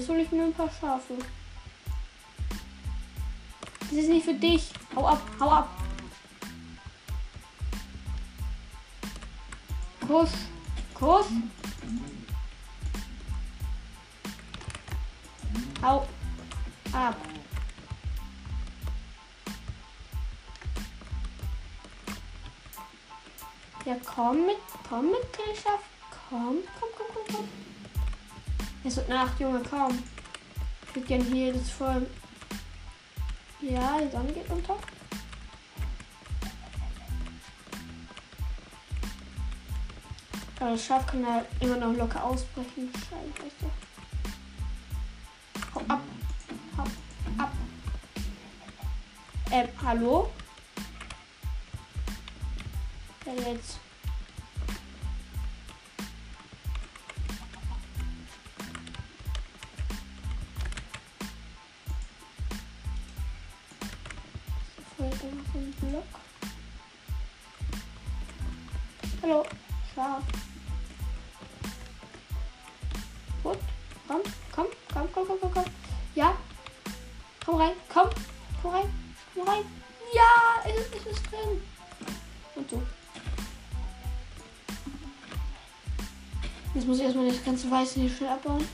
Jetzt 0.07 0.09
hole 0.09 0.23
ich 0.23 0.31
mir 0.31 0.45
ein 0.45 0.53
paar 0.53 0.71
Schafe. 0.71 1.15
Das 3.81 3.93
ist 3.93 4.09
nicht 4.09 4.25
für 4.25 4.35
dich. 4.35 4.71
Hau 4.95 5.07
ab, 5.07 5.21
hau 5.41 5.51
ab. 5.51 5.69
Kuss. 10.07 10.31
Kuss. 10.95 11.27
Hau 15.83 16.07
ab. 16.93 17.17
Ja, 23.85 23.97
komm 24.05 24.47
mit, 24.47 24.57
komm 24.89 25.11
mit, 25.11 25.33
Gesellschaft. 25.33 25.85
Komm, 26.29 26.59
komm, 26.79 26.89
komm, 26.97 27.07
komm, 27.13 27.37
komm. 27.37 27.66
Es 28.87 28.97
wird 28.97 29.09
Nacht, 29.09 29.41
Junge, 29.41 29.61
komm. 29.69 29.99
Ich 30.87 30.95
würde 30.95 31.09
gerne 31.09 31.25
hier 31.25 31.53
das 31.53 31.71
voll. 31.71 32.07
Ja, 33.61 33.99
die 34.01 34.09
Sonne 34.13 34.33
geht 34.33 34.49
unter. 34.49 34.77
Aber 40.61 40.71
das 40.71 40.85
Schaf 40.85 41.05
kann 41.05 41.23
ja 41.23 41.45
immer 41.59 41.79
noch 41.79 41.97
locker 41.97 42.23
ausbrechen. 42.23 42.93
Scheiße. 42.93 43.73
Hau 45.75 45.81
ab. 45.89 46.03
Hau 46.79 46.85
ab. 47.43 47.53
Ähm, 49.51 49.69
hallo? 49.83 50.31
Ja, 53.27 53.33
jetzt. 53.51 53.81
Hallo, 69.23 69.45
Schaf. 69.95 70.23
Gut. 73.43 73.59
Komm, 74.09 74.21
komm, 74.53 74.67
komm, 74.93 75.09
komm, 75.13 75.27
komm, 75.27 75.41
komm, 75.41 75.53
komm. 75.55 75.65
Ja. 76.15 76.37
Komm 77.45 77.57
rein, 77.57 77.73
komm. 77.93 78.09
Komm 78.63 78.71
rein, 78.73 78.93
komm 79.35 79.49
rein. 79.49 79.65
Ja, 80.13 80.63
es 80.65 80.81
ist, 80.81 80.95
es 80.95 81.07
ist 81.07 81.31
drin. 81.31 81.63
Und 82.57 82.71
so. 82.71 82.83
Jetzt 86.75 86.87
muss 86.87 86.99
ich 86.99 87.05
erstmal 87.05 87.29
das 87.29 87.45
ganze 87.45 87.71
Weiße 87.71 88.01
hier 88.01 88.11
schnell 88.11 88.31
abbauen. 88.31 88.67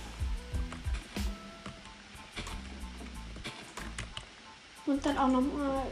Und 4.87 5.07
dann 5.07 5.19
auch 5.19 5.29
nochmal 5.29 5.87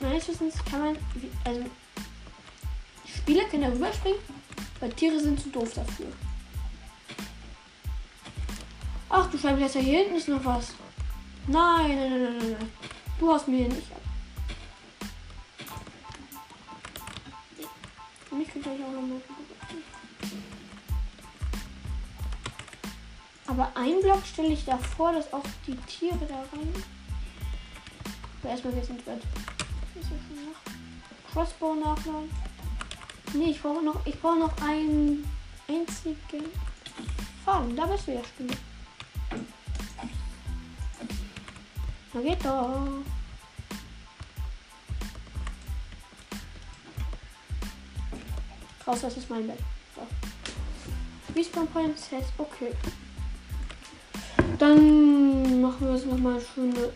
meines 0.00 0.28
Wissens 0.28 0.54
kann 0.64 0.80
man, 0.80 0.98
also 1.44 1.64
Spieler 3.06 3.44
können 3.44 3.62
da 3.62 3.68
rüberspringen, 3.68 4.20
weil 4.80 4.92
Tiere 4.92 5.20
sind 5.20 5.40
zu 5.40 5.48
doof 5.50 5.72
dafür. 5.74 6.06
Ach 9.10 9.30
du 9.30 9.38
Scheibenkleister, 9.38 9.80
hier 9.80 10.00
hinten 10.00 10.16
ist 10.16 10.28
noch 10.28 10.44
was. 10.44 10.74
Nein, 11.46 11.96
nein, 11.96 12.10
nein, 12.10 12.38
nein, 12.38 12.50
nein. 12.52 12.70
Du 13.18 13.32
hast 13.32 13.48
mir 13.48 13.56
hier 13.56 13.68
nicht 13.68 13.90
ab. 13.92 14.02
Mich 18.30 18.48
könnte 18.48 18.70
ich 18.70 18.84
auch 18.84 18.92
noch 18.92 19.02
mal 19.02 19.20
Aber 23.46 23.72
ein 23.74 24.00
Block 24.02 24.24
stelle 24.26 24.52
ich 24.52 24.64
da 24.64 24.76
vor, 24.76 25.12
dass 25.12 25.32
auch 25.32 25.42
die 25.66 25.74
Tiere 25.74 26.26
da 26.28 26.36
rein. 26.36 26.72
Aber 28.40 28.50
erstmal 28.50 28.74
jetzt 28.74 28.90
ins 28.90 29.02
Bett. 29.02 29.22
Crossbow 31.32 31.74
nachladen. 31.74 32.30
Nee, 33.34 33.50
ich 33.50 33.62
brauche 33.62 33.84
noch, 33.84 34.04
ich 34.06 34.18
brauche 34.20 34.38
noch 34.38 34.60
einen 34.62 35.28
einzigen 35.68 36.46
Faden. 37.44 37.76
Da 37.76 37.86
bist 37.86 38.06
du 38.06 38.14
ja 38.14 38.24
Spinne. 38.24 38.54
Na 42.12 42.20
geht 42.20 42.44
doch. 42.44 42.88
Raus, 48.86 49.00
das 49.02 49.16
ist 49.18 49.28
mein 49.28 49.46
Bett. 49.46 49.58
So. 49.94 51.34
Respawn 51.36 51.68
Prinzess, 51.68 52.24
okay. 52.38 52.72
Dann 54.58 55.60
machen 55.60 55.86
wir 55.86 55.94
es 55.94 56.06
nochmal 56.06 56.40
schöne 56.40 56.90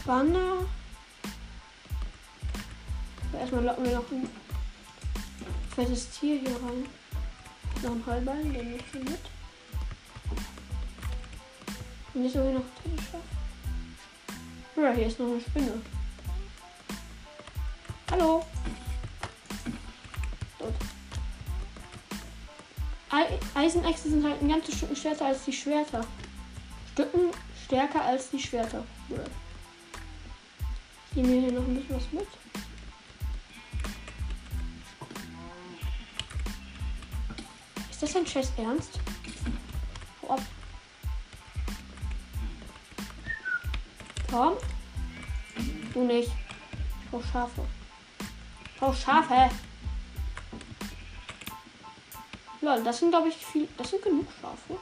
Spanner. 0.00 0.66
Erstmal 3.46 3.64
locken 3.64 3.84
wir 3.84 3.94
noch 3.94 4.10
ein 4.10 4.28
fettes 5.72 6.10
Tier 6.10 6.40
hier 6.40 6.50
rein. 6.50 6.84
Noch 7.80 7.92
ein 7.92 8.04
Heilballen, 8.04 8.52
den 8.52 8.70
nehme 8.70 8.76
ich 8.76 8.94
mit. 8.94 9.20
Und 12.12 12.24
jetzt 12.24 12.34
haben 12.34 12.44
wir 12.44 12.54
noch 12.54 12.64
ein 12.84 12.98
Schaf. 12.98 13.20
Ja, 14.74 14.90
hier 14.90 15.06
ist 15.06 15.20
noch 15.20 15.28
eine 15.28 15.40
Spinne. 15.40 15.80
Hallo. 18.10 18.44
Dort. 20.58 20.74
Eisenechsen 23.54 24.10
sind 24.10 24.24
halt 24.24 24.42
ein 24.42 24.48
ganzes 24.48 24.74
Stück 24.76 24.96
stärker 24.98 25.26
als 25.26 25.44
die 25.44 25.52
Schwerter. 25.52 26.04
Stücken 26.94 27.30
stärker 27.64 28.02
als 28.02 28.28
die 28.28 28.40
Schwerter. 28.40 28.84
Ich 31.10 31.22
nehme 31.22 31.42
hier 31.42 31.52
noch 31.52 31.64
ein 31.64 31.76
bisschen 31.76 31.94
was 31.94 32.10
mit. 32.10 32.26
Das 38.06 38.16
ein 38.16 38.24
Chest 38.24 38.52
ernst? 38.56 39.00
Ab. 40.28 40.40
Komm. 44.30 44.54
Du 45.92 46.04
nicht. 46.04 46.30
Ich 46.30 47.10
brauch 47.10 47.24
Schafe. 47.32 47.62
Oh, 48.80 48.92
Schafe. 48.92 49.50
Lol, 52.60 52.82
das 52.84 52.98
sind 52.98 53.10
glaube 53.10 53.28
ich 53.28 53.36
viel. 53.36 53.68
Das 53.76 53.90
sind 53.90 54.02
genug 54.02 54.26
Schafe. 54.40 54.78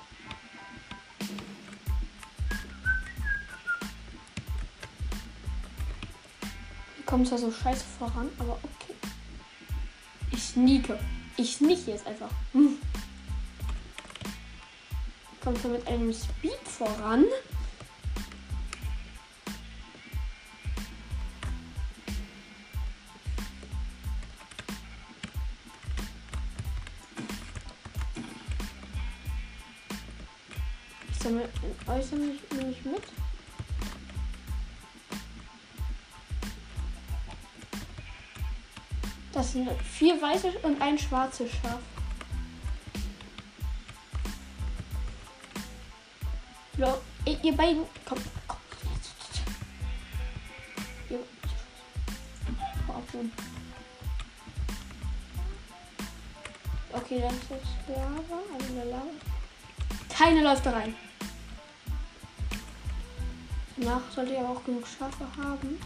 Wir 6.96 7.06
kommen 7.06 7.24
zwar 7.24 7.38
so 7.38 7.50
scheiße 7.50 7.84
voran, 7.98 8.28
aber 8.38 8.58
okay. 8.62 8.94
Ich 10.32 10.42
sneake. 10.42 10.98
Ich 11.36 11.56
sneak 11.56 11.86
jetzt 11.86 12.06
einfach. 12.06 12.30
Hm. 12.52 12.78
Kommt 15.44 15.60
zwar 15.60 15.72
mit 15.72 15.86
einem 15.86 16.10
Speed 16.10 16.58
voran. 16.64 17.26
Ich 31.10 31.18
sammle 31.18 31.42
euch 31.88 32.06
sammle 32.06 32.32
ich 32.32 32.56
nämlich 32.56 32.84
mit. 32.86 33.02
Das 39.32 39.52
sind 39.52 39.68
vier 39.82 40.22
weiße 40.22 40.52
und 40.62 40.80
ein 40.80 40.98
schwarzes 40.98 41.50
Schaf. 41.50 41.80
So, 47.26 47.38
ihr, 47.42 47.56
beiden, 47.56 47.84
komm, 48.04 48.18
komm. 48.46 48.58
Ihr. 51.10 51.18
Okay, 56.92 57.20
dann 57.20 57.34
ist 57.34 57.88
Lava, 57.88 58.42
eine 58.58 58.90
Lava. 58.90 59.06
Keine 60.08 60.42
läuft 60.42 60.66
da 60.66 60.70
rein. 60.70 60.94
Danach 63.76 64.02
sollte 64.14 64.32
ihr 64.32 64.40
aber 64.40 64.50
auch 64.50 64.64
genug 64.64 64.86
Schafe 64.86 65.26
haben. 65.36 65.80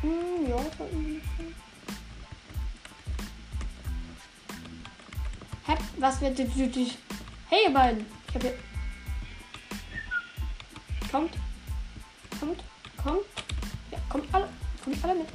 Hm, 0.00 0.48
ja, 0.48 0.56
sein. 0.78 1.22
Hä? 5.66 5.76
Was 5.98 6.20
wird 6.20 6.38
südlich? 6.54 6.98
Hey, 7.50 7.64
ihr 7.66 7.72
beiden! 7.72 8.04
Ich 8.28 8.34
hab 8.34 8.42
hier. 8.42 8.58
Kommt. 11.10 11.32
Kommt. 12.38 12.62
Kommt. 13.02 13.24
Ja, 13.90 13.98
kommt 14.10 14.34
alle. 14.34 14.48
Kommt 14.84 15.02
alle 15.04 15.14
mit. 15.14 15.28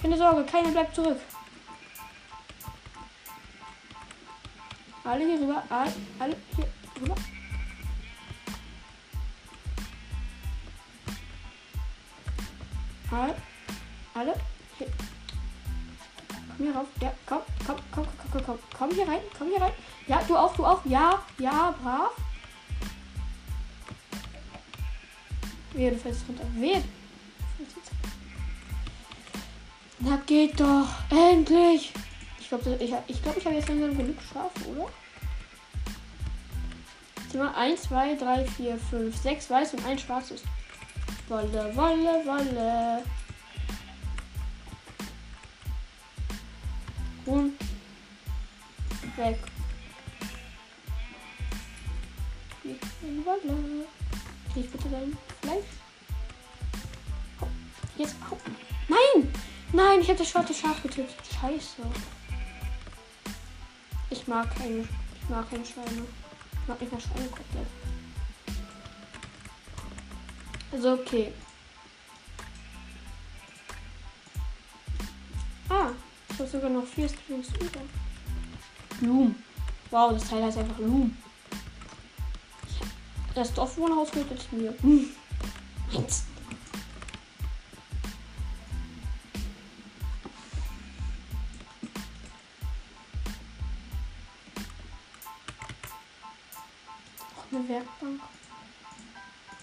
Keine 0.00 0.16
Sorge, 0.16 0.44
keiner 0.44 0.70
bleibt 0.70 0.94
zurück. 0.94 1.18
Alle 5.02 5.24
hier 5.26 5.40
rüber. 5.40 5.64
Alle, 5.68 5.92
alle 6.20 6.36
hier 6.54 6.68
rüber. 7.00 7.16
Wehe, 25.88 25.94
du 25.94 26.00
fällst 26.00 26.28
runter. 26.28 26.44
Wehe. 26.54 26.82
Na 30.00 30.16
geht 30.26 30.60
doch. 30.60 30.86
Endlich. 31.10 31.92
Ich 32.38 32.48
glaube, 32.48 32.76
ich, 32.78 32.92
ich, 33.06 33.22
glaub, 33.22 33.36
ich 33.36 33.44
habe 33.44 33.56
jetzt 33.56 33.68
langsam 33.68 33.96
genug 33.96 34.16
Schafe, 34.20 34.68
oder? 34.68 34.88
Mal, 37.34 37.54
1, 37.54 37.82
2, 37.82 38.14
3, 38.16 38.44
4, 38.46 38.78
5, 38.78 39.16
6 39.16 39.50
weiß 39.50 39.74
und 39.74 39.86
ein 39.86 39.98
schwarzes. 39.98 40.42
Wolle, 41.28 41.72
Wolle, 41.74 42.24
Wolle. 42.24 43.02
Ich 60.08 60.10
habe 60.10 60.20
das 60.20 60.30
schwarze 60.30 60.54
Schaf 60.54 60.82
getötet. 60.82 61.14
Scheiße. 61.38 61.82
Ich 64.08 64.26
mag 64.26 64.48
keine. 64.56 64.80
Ich 64.80 65.28
mag 65.28 65.50
keine 65.50 65.66
Schweine. 65.66 66.06
Ich 66.62 66.66
mag 66.66 66.80
nicht 66.80 66.90
mal 66.90 66.98
Schweine 66.98 67.28
komplett. 67.28 67.66
Also 70.72 70.92
okay. 70.94 71.30
Ah, 75.68 75.90
ich 76.30 76.38
habe 76.38 76.48
sogar 76.48 76.70
noch 76.70 76.86
vier 76.86 77.10
Strings 77.10 77.48
über. 77.60 77.80
Loom. 79.02 79.34
Wow, 79.90 80.14
das 80.14 80.26
Teil 80.26 80.42
heißt 80.42 80.56
einfach 80.56 80.78
Loom. 80.78 81.14
Das 83.34 83.52
Dorfwohnhaus 83.52 84.10
gehört 84.10 84.30
jetzt 84.30 84.50
mir. 84.54 84.74
Hm. 84.80 85.10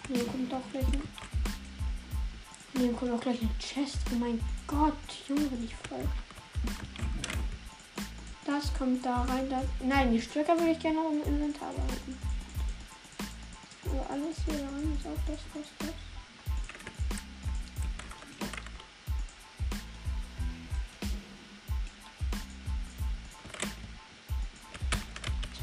Nee, 0.09 0.23
kommt 0.23 0.53
auch 0.53 0.71
gleich 0.71 0.85
ein. 0.85 1.01
Nee, 2.73 2.89
kommt 2.93 3.11
auch 3.11 3.21
gleich 3.21 3.41
ein 3.41 3.57
Chest. 3.59 3.97
Oh 4.11 4.15
mein 4.15 4.39
Gott, 4.67 4.93
Junge, 5.27 5.47
bin 5.47 5.65
ich 5.65 5.75
voll. 5.87 6.07
Das 8.45 8.73
kommt 8.77 9.05
da 9.05 9.23
rein. 9.23 9.49
Das 9.49 9.63
Nein, 9.81 10.11
die 10.11 10.21
Stöcker 10.21 10.57
würde 10.57 10.71
ich 10.71 10.79
gerne 10.79 11.01
noch 11.01 11.11
im 11.11 11.23
Inventar 11.23 11.71
behalten. 11.71 12.17
Aber 13.85 14.09
alles 14.09 14.37
hier 14.45 14.55
rein 14.55 14.97
ist 14.97 15.07
auch 15.07 15.19
das, 15.27 15.39
das, 15.53 15.67
das. 15.79 15.89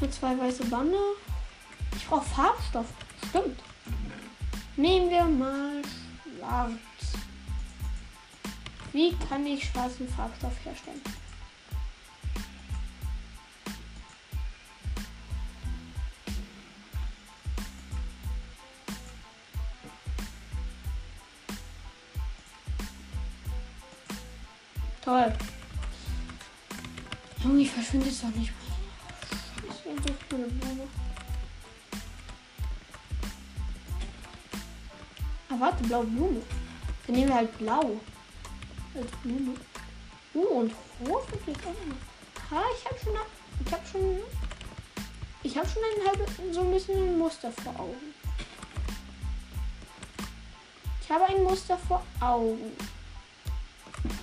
Will 0.03 0.09
zwei 0.09 0.37
weiße 0.37 0.65
Bande. 0.65 0.97
Ich 2.03 2.09
brauche 2.09 2.25
Farbstoff. 2.25 2.85
Stimmt. 3.29 3.59
Nehmen 4.75 5.09
wir 5.09 5.23
mal 5.23 5.81
schwarz. 6.37 6.71
Wie 8.91 9.15
kann 9.29 9.45
ich 9.45 9.63
schwarzen 9.63 10.09
Farbstoff 10.09 10.53
herstellen? 10.65 11.01
Toll. 25.01 25.33
Junge, 27.43 27.61
ich 27.61 27.71
verschwinde 27.71 28.07
jetzt 28.07 28.23
doch 28.23 28.27
nicht 28.29 28.51
mehr. 28.51 28.62
Blaue 35.93 36.05
Blume. 36.05 36.41
Dann 37.05 37.15
nehmen 37.15 37.27
wir 37.27 37.35
halt 37.35 37.57
blau. 37.59 37.99
Als 38.95 39.11
Blume. 39.21 39.53
Uh, 40.33 40.59
und 40.59 40.73
rot 41.05 41.31
wirklich 41.31 41.57
auch. 41.57 42.51
Ha, 42.51 42.63
ich 42.75 42.85
habe 42.85 42.99
schon, 42.99 43.13
ich 43.65 43.71
habe 43.71 43.85
schon, 43.85 44.19
ich 45.43 45.57
habe 45.57 45.67
schon 45.67 45.83
ein 45.83 46.07
halbes, 46.07 46.29
so 46.51 46.61
ein 46.61 46.71
bisschen 46.71 46.97
ein 46.97 47.17
Muster 47.19 47.51
vor 47.51 47.79
Augen. 47.79 48.13
Ich 51.01 51.11
habe 51.11 51.25
ein 51.25 51.43
Muster 51.43 51.77
vor 51.77 52.03
Augen. 52.19 52.71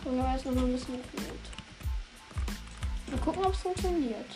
Und 0.05 0.19
da 0.19 0.35
ist 0.35 0.47
noch 0.47 0.57
ein 0.57 0.73
bisschen 0.73 0.95
rot. 0.95 1.47
Mal 3.11 3.21
gucken, 3.21 3.45
ob 3.45 3.55
es 3.55 3.61
funktioniert. 3.61 4.31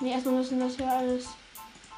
Ne, 0.00 0.12
erstmal 0.12 0.34
müssen 0.34 0.60
das 0.60 0.76
hier 0.76 0.90
alles 0.90 1.28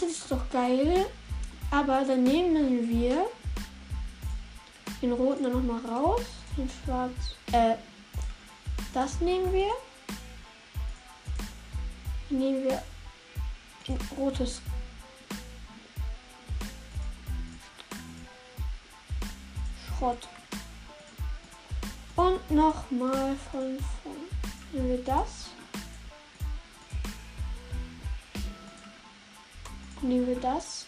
das 0.00 0.02
ist 0.02 0.30
doch 0.30 0.48
geil. 0.50 1.06
Aber 1.70 2.04
dann 2.04 2.22
nehmen 2.22 2.88
wir 2.88 3.26
den 5.02 5.12
roten 5.12 5.42
dann 5.42 5.52
nochmal 5.52 5.84
raus. 5.84 6.22
Den 6.56 6.70
schwarz. 6.84 7.12
Äh, 7.52 7.76
das 8.94 9.20
nehmen 9.20 9.52
wir. 9.52 9.70
Dann 12.30 12.38
nehmen 12.38 12.64
wir 12.64 12.82
ein 13.88 13.98
rotes. 14.16 14.62
Schrott. 19.98 20.28
Und 22.16 22.50
nochmal 22.50 23.36
von 23.50 23.78
vorn. 24.02 24.16
Nehmen 24.72 24.88
wir 24.88 25.04
das. 25.04 25.41
Nehmen 30.02 30.26
wir 30.26 30.40
das. 30.40 30.86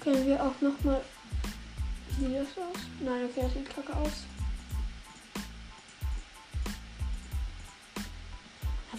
Können 0.00 0.26
wir 0.26 0.42
auch 0.42 0.60
nochmal. 0.60 1.02
Wie 2.18 2.32
das 2.32 2.46
aus? 2.56 2.80
Nein, 3.00 3.24
okay, 3.24 3.42
das 3.42 3.52
sieht 3.52 3.68
kacke 3.68 3.94
aus. 3.96 4.24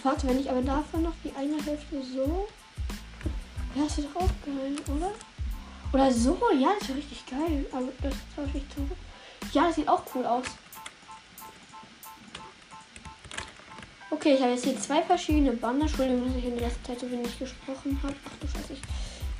Warte, 0.02 0.28
wenn 0.28 0.40
ich 0.40 0.50
aber 0.50 0.62
davon 0.62 1.02
noch 1.02 1.12
die 1.22 1.32
eine 1.36 1.62
Hälfte 1.62 2.02
so. 2.02 2.48
Ja, 3.74 3.84
das 3.84 3.96
sieht 3.96 4.06
doch 4.06 4.22
auch 4.22 4.30
geil, 4.44 4.76
oder? 4.96 5.12
Oder 5.92 6.12
so, 6.12 6.38
ja, 6.58 6.70
das 6.78 6.88
ist 6.88 6.96
richtig 6.96 7.26
geil. 7.26 7.66
Aber 7.72 7.88
das 8.02 8.14
tausche 8.34 8.58
ich 8.58 8.68
zu. 8.74 8.88
Ja, 9.52 9.66
das 9.66 9.76
sieht 9.76 9.88
auch 9.88 10.02
cool 10.14 10.24
aus. 10.24 10.46
Okay, 14.20 14.34
ich 14.34 14.42
habe 14.42 14.52
jetzt 14.52 14.64
hier 14.64 14.78
zwei 14.78 15.00
verschiedene 15.00 15.52
Banner. 15.52 15.86
Entschuldigung, 15.86 16.26
dass 16.26 16.36
ich 16.36 16.44
in 16.44 16.58
der 16.58 16.68
letzten 16.68 16.84
Zeit 16.84 17.00
so 17.00 17.10
wenig 17.10 17.38
gesprochen 17.38 17.98
habe. 18.02 18.14
Ach 18.26 18.32
du 18.38 18.46
Scheiße. 18.46 18.74
Ich, 18.74 18.80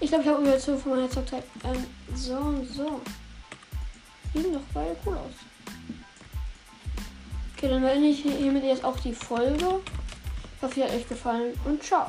ich 0.01 0.09
glaube, 0.09 0.24
ich 0.24 0.31
habe 0.31 0.43
Überzeugung 0.43 0.81
von 0.81 0.93
meiner 0.93 1.11
Zockzeit. 1.11 1.45
Ähm, 1.64 1.85
so 2.14 2.37
und 2.37 2.66
so. 2.66 3.03
Sehen 4.33 4.55
doch 4.55 4.61
beide 4.72 4.97
cool 5.05 5.18
aus. 5.18 5.33
Okay, 7.55 7.68
dann 7.68 7.83
beende 7.83 8.09
ich 8.09 8.22
hiermit 8.22 8.64
jetzt 8.64 8.83
auch 8.83 8.99
die 9.01 9.12
Folge. 9.12 9.81
Ich 10.57 10.62
hoffe, 10.62 10.81
ihr 10.81 10.87
hat 10.87 10.95
euch 10.95 11.07
gefallen 11.07 11.53
und 11.66 11.83
ciao. 11.83 12.07